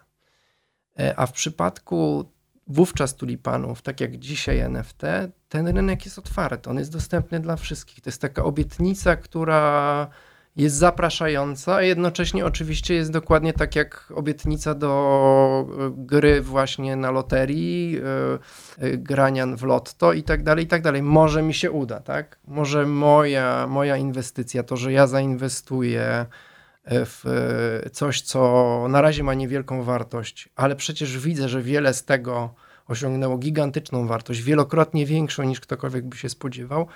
E, 1.00 1.14
a 1.20 1.26
w 1.26 1.32
przypadku 1.32 2.26
wówczas 2.68 3.16
tulipanów, 3.16 3.82
tak 3.82 4.02
jak 4.02 4.18
dzisiaj 4.18 4.60
NFT, 4.60 5.02
ten 5.50 5.68
rynek 5.68 6.06
jest 6.06 6.20
otwarty, 6.20 6.70
on 6.70 6.78
jest 6.78 6.92
dostępny 6.92 7.40
dla 7.40 7.56
wszystkich. 7.56 8.02
To 8.02 8.10
jest 8.10 8.22
taka 8.22 8.44
obietnica, 8.44 9.16
która 9.16 10.08
jest 10.56 10.76
zapraszająca, 10.76 11.76
a 11.76 11.82
jednocześnie 11.82 12.46
oczywiście 12.46 12.94
jest 12.94 13.12
dokładnie 13.12 13.54
tak 13.54 13.76
jak 13.76 14.14
obietnica 14.16 14.76
do 14.76 15.68
e, 15.70 15.92
gry 15.98 16.42
właśnie 16.42 16.96
na 16.96 17.12
loterii, 17.12 17.92
yy, 17.92 18.98
grania 18.98 19.48
w 19.48 19.64
lotto 19.64 20.14
i 20.14 20.24
tak 20.24 20.44
dalej, 20.44 20.66
i 20.66 20.68
tak 20.68 20.82
dalej. 20.82 21.02
Może 21.02 21.42
mi 21.42 21.54
się 21.54 21.72
uda, 21.72 22.00
tak? 22.00 22.40
Może 22.48 22.86
moja, 22.86 23.68
moja 23.68 23.98
inwestycja, 23.98 24.64
to, 24.64 24.78
że 24.78 24.92
ja 24.94 25.08
zainwestuję 25.08 26.26
w 26.86 27.24
coś, 27.92 28.22
co 28.22 28.86
na 28.90 29.02
razie 29.02 29.24
ma 29.24 29.34
niewielką 29.34 29.84
wartość, 29.84 30.50
ale 30.56 30.76
przecież 30.76 31.18
widzę, 31.18 31.50
że 31.50 31.62
wiele 31.62 31.94
z 31.94 32.06
tego 32.06 32.54
osiągnęło 32.88 33.38
gigantyczną 33.38 34.08
wartość, 34.08 34.42
wielokrotnie 34.42 35.06
większą 35.06 35.44
niż 35.44 35.60
ktokolwiek 35.60 36.06
by 36.06 36.18
się 36.18 36.30
spodziewał, 36.30 36.88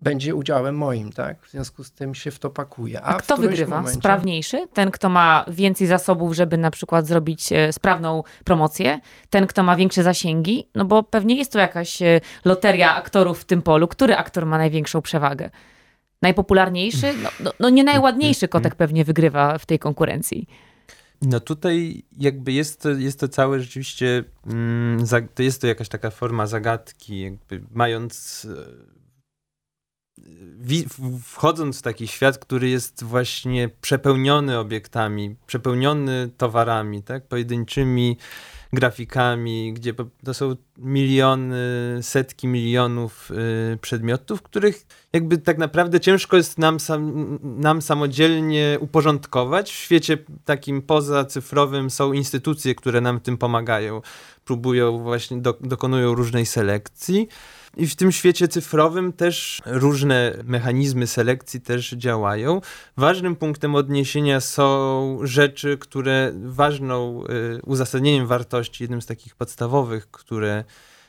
będzie 0.00 0.34
udziałem 0.34 0.76
moim, 0.76 1.12
tak? 1.12 1.46
W 1.46 1.50
związku 1.50 1.84
z 1.84 1.92
tym 1.92 2.14
się 2.14 2.30
w 2.30 2.38
to 2.38 2.50
pakuje. 2.50 3.02
A, 3.02 3.04
A 3.04 3.14
kto 3.14 3.36
wygrywa? 3.36 3.76
Momencie... 3.76 3.98
Sprawniejszy? 3.98 4.66
Ten, 4.72 4.90
kto 4.90 5.08
ma 5.08 5.44
więcej 5.48 5.86
zasobów, 5.86 6.34
żeby 6.34 6.58
na 6.58 6.70
przykład 6.70 7.06
zrobić 7.06 7.52
e, 7.52 7.72
sprawną 7.72 8.22
promocję? 8.44 9.00
Ten, 9.30 9.46
kto 9.46 9.62
ma 9.62 9.76
większe 9.76 10.02
zasięgi? 10.02 10.68
No 10.74 10.84
bo 10.84 11.02
pewnie 11.02 11.36
jest 11.36 11.52
to 11.52 11.58
jakaś 11.58 12.02
e, 12.02 12.20
loteria 12.44 12.94
aktorów 12.94 13.40
w 13.40 13.44
tym 13.44 13.62
polu. 13.62 13.88
Który 13.88 14.16
aktor 14.16 14.46
ma 14.46 14.58
największą 14.58 15.02
przewagę? 15.02 15.50
Najpopularniejszy? 16.24 17.14
No, 17.22 17.30
no, 17.40 17.52
no 17.60 17.68
nie 17.68 17.84
najładniejszy 17.84 18.48
kotek 18.48 18.74
pewnie 18.74 19.04
wygrywa 19.04 19.58
w 19.58 19.66
tej 19.66 19.78
konkurencji. 19.78 20.48
No 21.22 21.40
tutaj 21.40 22.02
jakby 22.18 22.52
jest 22.52 22.80
to, 22.80 22.90
jest 22.90 23.20
to 23.20 23.28
całe 23.28 23.60
rzeczywiście, 23.60 24.24
mm, 24.46 25.06
to 25.34 25.42
jest 25.42 25.60
to 25.60 25.66
jakaś 25.66 25.88
taka 25.88 26.10
forma 26.10 26.46
zagadki, 26.46 27.20
jakby 27.20 27.60
mając, 27.70 28.46
e, 30.70 30.86
wchodząc 31.22 31.78
w 31.78 31.82
taki 31.82 32.08
świat, 32.08 32.38
który 32.38 32.68
jest 32.68 33.04
właśnie 33.04 33.70
przepełniony 33.80 34.58
obiektami, 34.58 35.36
przepełniony 35.46 36.30
towarami, 36.36 37.02
tak, 37.02 37.26
pojedynczymi 37.28 38.16
grafikami, 38.74 39.72
gdzie 39.72 39.94
to 40.24 40.34
są 40.34 40.56
miliony, 40.78 41.56
setki 42.02 42.46
milionów 42.46 43.30
y, 43.74 43.78
przedmiotów, 43.78 44.42
których 44.42 44.86
jakby 45.12 45.38
tak 45.38 45.58
naprawdę 45.58 46.00
ciężko 46.00 46.36
jest 46.36 46.58
nam, 46.58 46.80
sam, 46.80 47.38
nam 47.42 47.82
samodzielnie 47.82 48.78
uporządkować. 48.80 49.72
W 49.72 49.76
świecie 49.76 50.18
takim 50.44 50.82
pozacyfrowym 50.82 51.90
są 51.90 52.12
instytucje, 52.12 52.74
które 52.74 53.00
nam 53.00 53.20
tym 53.20 53.38
pomagają, 53.38 54.02
próbują 54.44 54.98
właśnie, 54.98 55.36
do, 55.36 55.58
dokonują 55.60 56.14
różnej 56.14 56.46
selekcji. 56.46 57.28
I 57.76 57.86
w 57.86 57.96
tym 57.96 58.12
świecie 58.12 58.48
cyfrowym 58.48 59.12
też 59.12 59.62
różne 59.66 60.36
mechanizmy 60.44 61.06
selekcji 61.06 61.60
też 61.60 61.90
działają. 61.90 62.60
Ważnym 62.96 63.36
punktem 63.36 63.74
odniesienia 63.74 64.40
są 64.40 65.18
rzeczy, 65.22 65.78
które 65.78 66.32
ważną 66.44 67.24
y, 67.24 67.60
uzasadnieniem 67.66 68.26
wartości, 68.26 68.84
jednym 68.84 69.02
z 69.02 69.06
takich 69.06 69.34
podstawowych, 69.34 70.10
które 70.10 70.64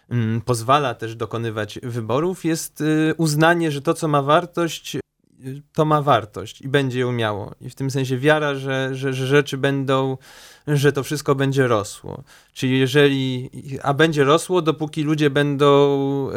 mm, 0.10 0.41
pozwala 0.41 0.93
też 0.93 1.15
dokonywać 1.15 1.80
wyborów, 1.84 2.45
jest 2.45 2.82
y, 2.82 3.13
uznanie, 3.17 3.71
że 3.71 3.82
to, 3.82 3.93
co 3.93 4.08
ma 4.08 4.21
wartość, 4.21 4.97
to 5.73 5.86
ma 5.86 6.01
wartość 6.01 6.62
i 6.62 6.67
będzie 6.67 6.99
ją 6.99 7.12
miało. 7.12 7.55
I 7.62 7.69
w 7.69 7.75
tym 7.75 7.91
sensie 7.91 8.17
wiara, 8.17 8.55
że, 8.55 8.95
że, 8.95 9.13
że 9.13 9.27
rzeczy 9.27 9.58
będą, 9.58 10.17
że 10.67 10.91
to 10.91 11.03
wszystko 11.03 11.36
będzie 11.36 11.67
rosło. 11.67 12.23
Czyli 12.53 12.79
jeżeli, 12.79 13.49
a 13.84 13.93
będzie 13.93 14.23
rosło, 14.23 14.62
dopóki 14.62 15.03
ludzie 15.03 15.29
będą 15.29 16.29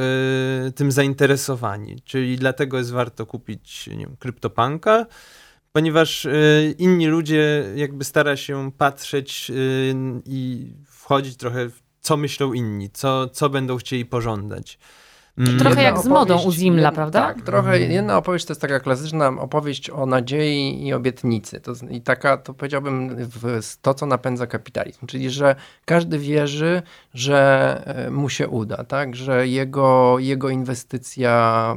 y, 0.69 0.73
tym 0.73 0.93
zainteresowani. 0.93 2.01
Czyli 2.05 2.37
dlatego 2.37 2.79
jest 2.79 2.91
warto 2.91 3.27
kupić, 3.27 3.87
nie 3.87 4.07
wiem, 4.07 4.17
kryptopanka, 4.19 5.07
ponieważ 5.73 6.25
y, 6.25 6.75
inni 6.79 7.07
ludzie 7.07 7.65
jakby 7.75 8.05
stara 8.05 8.37
się 8.37 8.73
patrzeć 8.79 9.51
y, 9.51 9.95
i 10.25 10.73
wchodzić 10.87 11.37
trochę 11.37 11.69
w 11.69 11.89
co 12.01 12.17
myślą 12.17 12.53
inni, 12.53 12.91
co, 12.91 13.29
co 13.29 13.51
będą 13.51 13.77
chcieli 13.77 14.07
pożądać. 14.07 14.79
Mm. 15.39 15.59
Trochę 15.59 15.83
Jedna 15.83 15.83
jak 15.83 15.99
z 15.99 16.07
modą 16.07 16.43
u 16.43 16.53
Zimla, 16.53 16.83
jedna- 16.83 16.93
prawda? 16.93 17.21
Tak, 17.21 17.43
trochę. 17.43 17.81
Jedna 17.81 18.17
opowieść 18.19 18.45
to 18.47 18.53
jest 18.53 18.61
taka 18.61 18.81
klasyczna 18.81 19.29
opowieść 19.29 19.91
o 19.91 20.07
nadziei 20.07 20.87
i 20.87 20.93
obietnicy. 20.93 21.61
To, 21.61 21.73
I 21.91 22.01
taka, 22.01 22.37
to 22.37 22.55
powiedziałbym, 22.55 23.17
w, 23.19 23.77
to, 23.83 23.95
co 23.95 24.07
napędza 24.07 24.47
kapitalizm. 24.47 25.07
Czyli, 25.07 25.31
że 25.31 25.55
każdy 25.85 26.19
wierzy, 26.19 26.83
że 27.15 27.83
e, 27.87 28.11
mu 28.11 28.29
się 28.29 28.49
uda, 28.49 28.85
tak? 28.85 29.17
że 29.17 29.49
jego, 29.49 30.17
jego 30.19 30.49
inwestycja 30.51 31.77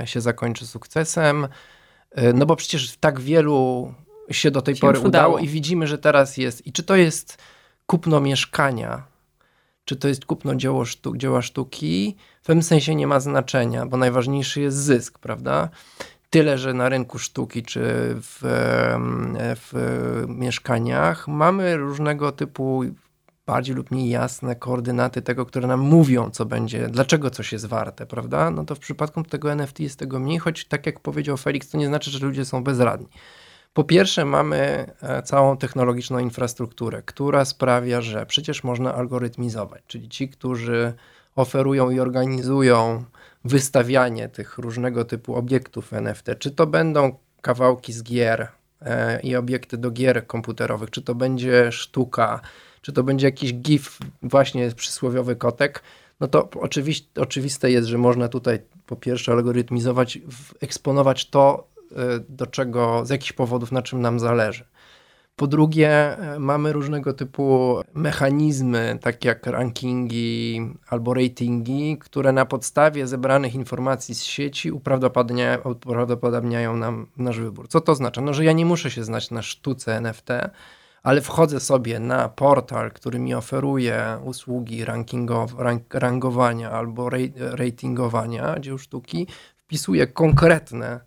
e, 0.00 0.06
się 0.06 0.20
zakończy 0.20 0.66
sukcesem. 0.66 1.48
E, 2.12 2.32
no 2.32 2.46
bo 2.46 2.56
przecież 2.56 2.96
tak 2.96 3.20
wielu 3.20 3.94
się 4.30 4.50
do 4.50 4.62
tej 4.62 4.74
Się 4.76 4.80
pory 4.80 4.98
udało 4.98 5.08
udało. 5.08 5.38
i 5.38 5.48
widzimy, 5.48 5.86
że 5.86 5.98
teraz 5.98 6.36
jest. 6.36 6.66
I 6.66 6.72
czy 6.72 6.82
to 6.82 6.96
jest 6.96 7.38
kupno 7.86 8.20
mieszkania, 8.20 9.02
czy 9.84 9.96
to 9.96 10.08
jest 10.08 10.26
kupno 10.26 10.54
dzieło 10.54 10.84
dzieła 11.16 11.42
sztuki, 11.42 12.16
w 12.42 12.46
pewnym 12.46 12.62
sensie 12.62 12.94
nie 12.94 13.06
ma 13.06 13.20
znaczenia, 13.20 13.86
bo 13.86 13.96
najważniejszy 13.96 14.60
jest 14.60 14.76
zysk, 14.76 15.18
prawda? 15.18 15.68
Tyle, 16.30 16.58
że 16.58 16.74
na 16.74 16.88
rynku 16.88 17.18
sztuki 17.18 17.62
czy 17.62 17.80
w, 18.14 18.38
w 19.56 19.74
mieszkaniach 20.28 21.28
mamy 21.28 21.76
różnego 21.76 22.32
typu 22.32 22.84
bardziej 23.46 23.76
lub 23.76 23.90
mniej 23.90 24.08
jasne 24.08 24.56
koordynaty 24.56 25.22
tego, 25.22 25.46
które 25.46 25.68
nam 25.68 25.80
mówią, 25.80 26.30
co 26.30 26.44
będzie, 26.44 26.88
dlaczego 26.88 27.30
coś 27.30 27.52
jest 27.52 27.66
warte, 27.66 28.06
prawda? 28.06 28.50
No 28.50 28.64
to 28.64 28.74
w 28.74 28.78
przypadku 28.78 29.22
tego 29.22 29.52
NFT 29.52 29.80
jest 29.80 29.98
tego 29.98 30.18
mniej, 30.18 30.38
choć 30.38 30.64
tak 30.64 30.86
jak 30.86 31.00
powiedział 31.00 31.36
Felix, 31.36 31.70
to 31.70 31.78
nie 31.78 31.86
znaczy, 31.86 32.10
że 32.10 32.26
ludzie 32.26 32.44
są 32.44 32.64
bezradni. 32.64 33.08
Po 33.74 33.84
pierwsze, 33.84 34.24
mamy 34.24 34.86
e, 35.02 35.22
całą 35.22 35.56
technologiczną 35.56 36.18
infrastrukturę, 36.18 37.02
która 37.02 37.44
sprawia, 37.44 38.00
że 38.00 38.26
przecież 38.26 38.64
można 38.64 38.94
algorytmizować, 38.94 39.82
czyli 39.86 40.08
ci, 40.08 40.28
którzy 40.28 40.92
oferują 41.36 41.90
i 41.90 42.00
organizują 42.00 43.04
wystawianie 43.44 44.28
tych 44.28 44.58
różnego 44.58 45.04
typu 45.04 45.34
obiektów 45.34 45.92
NFT, 45.92 46.26
czy 46.38 46.50
to 46.50 46.66
będą 46.66 47.16
kawałki 47.40 47.92
z 47.92 48.02
gier 48.02 48.48
e, 48.82 49.20
i 49.20 49.36
obiekty 49.36 49.78
do 49.78 49.90
gier 49.90 50.26
komputerowych, 50.26 50.90
czy 50.90 51.02
to 51.02 51.14
będzie 51.14 51.72
sztuka, 51.72 52.40
czy 52.82 52.92
to 52.92 53.02
będzie 53.02 53.26
jakiś 53.26 53.54
GIF, 53.54 53.98
właśnie 54.22 54.70
przysłowiowy 54.70 55.36
kotek, 55.36 55.82
no 56.20 56.28
to 56.28 56.42
oczywi- 56.42 57.20
oczywiste 57.20 57.70
jest, 57.70 57.88
że 57.88 57.98
można 57.98 58.28
tutaj 58.28 58.58
po 58.86 58.96
pierwsze 58.96 59.32
algorytmizować, 59.32 60.18
eksponować 60.60 61.30
to, 61.30 61.71
do 62.28 62.46
czego, 62.46 63.06
z 63.06 63.10
jakich 63.10 63.32
powodów, 63.32 63.72
na 63.72 63.82
czym 63.82 64.00
nam 64.00 64.20
zależy. 64.20 64.64
Po 65.36 65.46
drugie, 65.46 66.16
y, 66.36 66.38
mamy 66.38 66.72
różnego 66.72 67.12
typu 67.12 67.76
mechanizmy, 67.94 68.98
takie 69.00 69.28
jak 69.28 69.46
rankingi 69.46 70.60
albo 70.88 71.14
ratingi, 71.14 71.98
które 71.98 72.32
na 72.32 72.46
podstawie 72.46 73.06
zebranych 73.06 73.54
informacji 73.54 74.14
z 74.14 74.22
sieci 74.22 74.72
uprawdopodobnia, 74.72 75.58
uprawdopodobniają 75.64 76.76
nam 76.76 77.06
nasz 77.16 77.40
wybór. 77.40 77.68
Co 77.68 77.80
to 77.80 77.92
oznacza? 77.92 78.20
No, 78.20 78.34
że 78.34 78.44
ja 78.44 78.52
nie 78.52 78.66
muszę 78.66 78.90
się 78.90 79.04
znać 79.04 79.30
na 79.30 79.42
sztuce 79.42 79.96
NFT, 79.96 80.28
ale 81.02 81.20
wchodzę 81.20 81.60
sobie 81.60 82.00
na 82.00 82.28
portal, 82.28 82.90
który 82.90 83.18
mi 83.18 83.34
oferuje 83.34 84.18
usługi 84.24 84.84
rank, 84.84 85.08
rangowania 85.92 86.70
albo 86.70 87.10
ratingowania 87.36 88.58
dzieł 88.60 88.78
sztuki, 88.78 89.26
wpisuję 89.56 90.06
konkretne, 90.06 91.00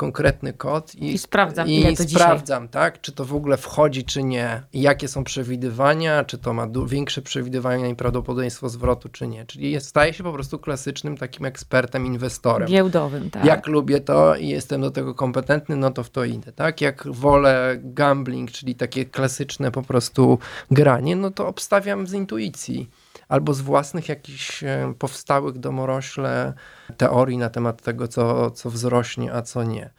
konkretny 0.00 0.52
kod 0.52 0.94
i, 0.94 1.12
I 1.12 1.18
sprawdzam, 1.18 1.68
i 1.68 1.96
sprawdzam, 1.96 2.68
tak, 2.68 3.00
czy 3.00 3.12
to 3.12 3.24
w 3.24 3.34
ogóle 3.34 3.56
wchodzi, 3.56 4.04
czy 4.04 4.22
nie, 4.22 4.62
jakie 4.72 5.08
są 5.08 5.24
przewidywania, 5.24 6.24
czy 6.24 6.38
to 6.38 6.52
ma 6.52 6.66
większe 6.86 7.22
przewidywania 7.22 7.88
i 7.88 7.94
prawdopodobieństwo 7.94 8.68
zwrotu, 8.68 9.08
czy 9.08 9.28
nie. 9.28 9.46
Czyli 9.46 9.70
jest, 9.70 9.86
staje 9.86 10.12
się 10.12 10.24
po 10.24 10.32
prostu 10.32 10.58
klasycznym 10.58 11.16
takim 11.16 11.46
ekspertem, 11.46 12.06
inwestorem. 12.06 12.68
Giełdowym, 12.68 13.30
tak. 13.30 13.44
Jak 13.44 13.66
lubię 13.66 14.00
to 14.00 14.36
i 14.36 14.48
jestem 14.48 14.80
do 14.80 14.90
tego 14.90 15.14
kompetentny, 15.14 15.76
no 15.76 15.90
to 15.90 16.02
w 16.02 16.10
to 16.10 16.24
idę, 16.24 16.52
tak? 16.52 16.80
Jak 16.80 17.08
wolę 17.08 17.78
gambling, 17.80 18.50
czyli 18.50 18.74
takie 18.74 19.04
klasyczne 19.04 19.70
po 19.70 19.82
prostu 19.82 20.38
granie, 20.70 21.16
no 21.16 21.30
to 21.30 21.46
obstawiam 21.46 22.06
z 22.06 22.12
intuicji 22.12 22.90
albo 23.30 23.54
z 23.54 23.60
własnych 23.60 24.08
jakichś 24.08 24.64
e, 24.64 24.94
powstałych 24.98 25.58
domorośle 25.58 26.52
teorii 26.96 27.38
na 27.38 27.50
temat 27.50 27.82
tego, 27.82 28.08
co, 28.08 28.50
co 28.50 28.70
wzrośnie, 28.70 29.34
a 29.34 29.42
co 29.42 29.62
nie. 29.64 29.90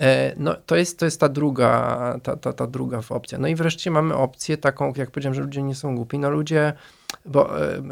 E, 0.00 0.34
No, 0.36 0.54
to 0.66 0.76
jest, 0.76 0.98
to 0.98 1.04
jest 1.04 1.20
ta 1.20 1.28
druga, 1.28 1.70
ta, 2.22 2.36
ta, 2.36 2.52
ta 2.52 2.66
druga 2.66 3.00
opcja. 3.08 3.38
No 3.38 3.48
i 3.48 3.54
wreszcie 3.54 3.90
mamy 3.90 4.14
opcję 4.14 4.56
taką, 4.56 4.92
jak 4.96 5.10
powiedziałem, 5.10 5.34
że 5.34 5.42
ludzie 5.42 5.62
nie 5.62 5.74
są 5.74 5.96
głupi. 5.96 6.18
No 6.18 6.30
ludzie, 6.30 6.72
bo 7.26 7.62
e, 7.72 7.82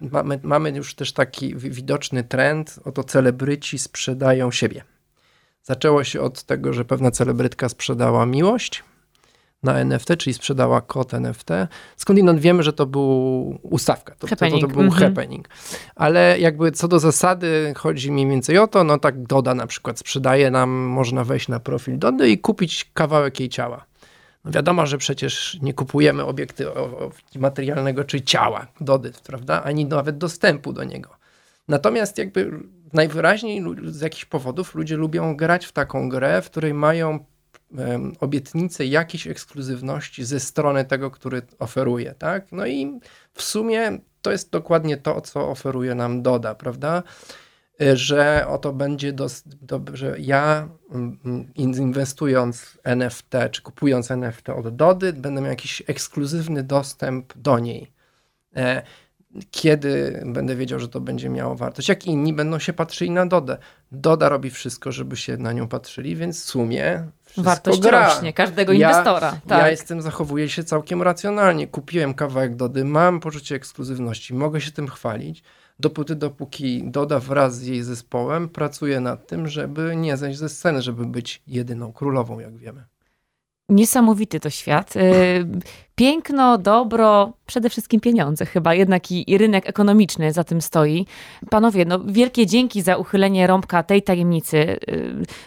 mamy, 0.00 0.40
mamy 0.42 0.70
już 0.70 0.94
też 0.94 1.12
taki 1.12 1.56
wi- 1.56 1.70
widoczny 1.70 2.24
trend, 2.24 2.80
oto 2.84 3.04
celebryci 3.04 3.78
sprzedają 3.78 4.50
siebie. 4.50 4.84
Zaczęło 5.62 6.04
się 6.04 6.20
od 6.20 6.42
tego, 6.42 6.72
że 6.72 6.84
pewna 6.84 7.10
celebrytka 7.10 7.68
sprzedała 7.68 8.26
miłość 8.26 8.84
na 9.62 9.74
NFT, 9.78 10.08
czyli 10.18 10.34
sprzedała 10.34 10.80
kod 10.80 11.14
NFT. 11.14 11.48
Skądinąd 11.96 12.40
wiemy, 12.40 12.62
że 12.62 12.72
to 12.72 12.86
był 12.86 13.58
ustawka, 13.62 14.14
to, 14.18 14.26
to, 14.26 14.36
to, 14.36 14.58
to 14.58 14.68
był 14.68 14.82
mhm. 14.82 14.90
happening. 15.02 15.48
Ale 15.96 16.38
jakby 16.38 16.72
co 16.72 16.88
do 16.88 16.98
zasady 16.98 17.72
chodzi 17.76 18.12
mniej 18.12 18.28
więcej 18.28 18.58
o 18.58 18.66
to, 18.66 18.84
no 18.84 18.98
tak 18.98 19.22
Doda 19.22 19.54
na 19.54 19.66
przykład 19.66 19.98
sprzedaje 19.98 20.50
nam, 20.50 20.70
można 20.70 21.24
wejść 21.24 21.48
na 21.48 21.60
profil 21.60 21.98
Dody 21.98 22.30
i 22.30 22.38
kupić 22.38 22.90
kawałek 22.94 23.40
jej 23.40 23.48
ciała. 23.48 23.84
No 24.44 24.50
wiadomo, 24.50 24.86
że 24.86 24.98
przecież 24.98 25.58
nie 25.62 25.74
kupujemy 25.74 26.24
obiekty 26.24 26.74
o- 26.74 26.74
o- 26.74 27.10
materialnego, 27.36 28.04
czy 28.04 28.20
ciała 28.20 28.66
Dody, 28.80 29.12
prawda? 29.26 29.62
Ani 29.62 29.84
nawet 29.84 30.18
dostępu 30.18 30.72
do 30.72 30.84
niego. 30.84 31.10
Natomiast 31.68 32.18
jakby 32.18 32.50
najwyraźniej 32.92 33.64
z 33.84 34.00
jakichś 34.00 34.24
powodów 34.24 34.74
ludzie 34.74 34.96
lubią 34.96 35.36
grać 35.36 35.66
w 35.66 35.72
taką 35.72 36.08
grę, 36.08 36.42
w 36.42 36.50
której 36.50 36.74
mają 36.74 37.24
obietnicę 38.20 38.86
jakiejś 38.86 39.26
ekskluzywności 39.26 40.24
ze 40.24 40.40
strony 40.40 40.84
tego, 40.84 41.10
który 41.10 41.42
oferuje, 41.58 42.14
tak? 42.14 42.52
No 42.52 42.66
i 42.66 43.00
w 43.34 43.42
sumie 43.42 43.98
to 44.22 44.30
jest 44.30 44.50
dokładnie 44.50 44.96
to, 44.96 45.20
co 45.20 45.48
oferuje 45.48 45.94
nam 45.94 46.22
Doda, 46.22 46.54
prawda? 46.54 47.02
Y, 47.82 47.96
Że 47.96 48.44
oto 48.48 48.72
będzie, 48.72 49.12
dos, 49.12 49.42
do, 49.46 49.80
że 49.92 50.16
ja 50.18 50.68
mm, 50.90 51.18
mm, 51.24 51.52
inwestując 51.54 52.60
w 52.60 52.78
NFT, 52.84 53.32
czy 53.50 53.62
kupując 53.62 54.10
NFT 54.10 54.48
od 54.48 54.76
Dody, 54.76 55.12
będę 55.12 55.40
miał 55.40 55.50
jakiś 55.50 55.82
ekskluzywny 55.86 56.62
dostęp 56.62 57.32
do 57.36 57.58
niej. 57.58 57.92
Kiedy 59.50 60.22
będę 60.26 60.56
wiedział, 60.56 60.78
że 60.80 60.88
to 60.88 61.00
będzie 61.00 61.28
miało 61.28 61.54
wartość. 61.54 61.88
Jak 61.88 62.06
inni 62.06 62.32
będą 62.32 62.58
się 62.58 62.72
patrzyli 62.72 63.10
na 63.10 63.26
Dodę. 63.26 63.58
Doda 63.92 64.28
robi 64.28 64.50
wszystko, 64.50 64.92
żeby 64.92 65.16
się 65.16 65.36
na 65.36 65.52
nią 65.52 65.68
patrzyli, 65.68 66.16
więc 66.16 66.40
w 66.42 66.44
sumie 66.44 67.04
wszystko 67.24 67.42
Wartość 67.42 67.80
gra. 67.80 68.08
rośnie 68.08 68.32
każdego 68.32 68.72
Ja- 68.72 68.88
inwestora. 68.90 69.40
Tak. 69.46 69.58
Ja 69.58 69.70
jestem, 69.70 70.02
zachowuję 70.02 70.48
się 70.48 70.64
całkiem 70.64 71.02
racjonalnie. 71.02 71.66
Kupiłem 71.66 72.14
kawałek 72.14 72.56
Dody, 72.56 72.84
mam 72.84 73.20
poczucie 73.20 73.54
ekskluzywności, 73.54 74.34
mogę 74.34 74.60
się 74.60 74.70
tym 74.72 74.88
chwalić. 74.88 75.42
Dopóty, 75.80 76.14
dopóki 76.14 76.82
Doda 76.90 77.18
wraz 77.18 77.56
z 77.56 77.66
jej 77.66 77.82
zespołem 77.82 78.48
pracuje 78.48 79.00
nad 79.00 79.26
tym, 79.26 79.48
żeby 79.48 79.96
nie 79.96 80.16
zejść 80.16 80.38
ze 80.38 80.48
sceny, 80.48 80.82
żeby 80.82 81.06
być 81.06 81.42
jedyną 81.46 81.92
królową, 81.92 82.38
jak 82.38 82.56
wiemy. 82.56 82.84
Niesamowity 83.68 84.40
to 84.40 84.50
świat. 84.50 84.94
Y, 85.98 85.98
Piękno, 85.98 86.58
dobro, 86.58 87.32
przede 87.46 87.70
wszystkim 87.70 88.00
pieniądze 88.00 88.46
chyba, 88.46 88.74
jednak 88.74 89.10
i, 89.10 89.30
i 89.30 89.38
rynek 89.38 89.68
ekonomiczny 89.68 90.32
za 90.32 90.44
tym 90.44 90.60
stoi. 90.60 91.06
Panowie, 91.50 91.84
no 91.84 92.00
wielkie 92.06 92.46
dzięki 92.46 92.82
za 92.82 92.96
uchylenie 92.96 93.46
rąbka 93.46 93.82
tej 93.82 94.02
tajemnicy. 94.02 94.56
Y, 94.56 94.78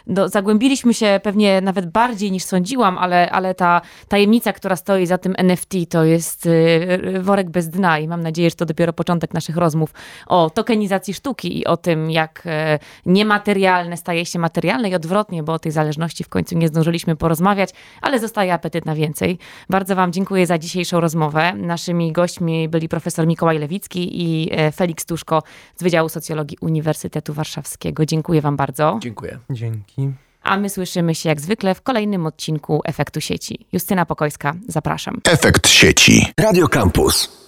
No, 0.06 0.28
zagłębiliśmy 0.28 0.94
się 0.94 1.20
pewnie 1.22 1.60
nawet 1.60 1.90
bardziej 1.90 2.32
niż 2.32 2.44
sądziłam, 2.44 2.98
ale, 2.98 3.30
ale 3.30 3.54
ta 3.54 3.80
tajemnica, 4.08 4.52
która 4.52 4.76
stoi 4.76 5.06
za 5.06 5.18
tym 5.18 5.34
NFT, 5.36 5.74
to 5.90 6.04
jest 6.04 6.46
y, 6.46 7.20
worek 7.20 7.50
bez 7.50 7.68
dna 7.68 7.98
i 7.98 8.08
mam 8.08 8.22
nadzieję, 8.22 8.50
że 8.50 8.56
to 8.56 8.66
dopiero 8.66 8.92
początek 8.92 9.34
naszych 9.34 9.56
rozmów 9.56 9.94
o 10.26 10.50
tokenizacji 10.50 11.14
sztuki 11.14 11.58
i 11.58 11.66
o 11.66 11.76
tym, 11.76 12.10
jak 12.10 12.42
e, 12.46 12.78
niematerialne 13.06 13.96
staje 13.96 14.26
się 14.26 14.38
materialne 14.38 14.88
i 14.88 14.94
odwrotnie, 14.94 15.42
bo 15.42 15.52
o 15.52 15.58
tej 15.58 15.72
zależności 15.72 16.24
w 16.24 16.28
końcu 16.28 16.58
nie 16.58 16.68
zdążyliśmy 16.68 17.16
porozmawiać, 17.16 17.70
ale 18.02 18.18
zostaje 18.18 18.54
apetyt 18.54 18.86
na 18.86 18.94
więcej. 18.94 19.38
Bardzo 19.70 19.96
Wam 19.96 20.12
dziękuję 20.12 20.41
za 20.46 20.58
dzisiejszą 20.58 21.00
rozmowę. 21.00 21.52
Naszymi 21.54 22.12
gośćmi 22.12 22.68
byli 22.68 22.88
profesor 22.88 23.26
Mikołaj 23.26 23.58
Lewicki 23.58 24.22
i 24.22 24.48
e, 24.52 24.72
Felix 24.72 25.06
Tuszko 25.06 25.42
z 25.76 25.82
Wydziału 25.82 26.08
Socjologii 26.08 26.58
Uniwersytetu 26.60 27.34
Warszawskiego. 27.34 28.06
Dziękuję 28.06 28.40
Wam 28.40 28.56
bardzo. 28.56 28.98
Dziękuję. 29.02 29.38
Dzięki. 29.50 30.10
A 30.42 30.56
my 30.56 30.70
słyszymy 30.70 31.14
się 31.14 31.28
jak 31.28 31.40
zwykle 31.40 31.74
w 31.74 31.82
kolejnym 31.82 32.26
odcinku 32.26 32.80
Efektu 32.84 33.20
Sieci. 33.20 33.66
Justyna 33.72 34.06
Pokojska, 34.06 34.54
zapraszam. 34.68 35.20
Efekt 35.24 35.68
sieci. 35.68 36.26
Radio 36.38 36.68
Campus. 36.68 37.41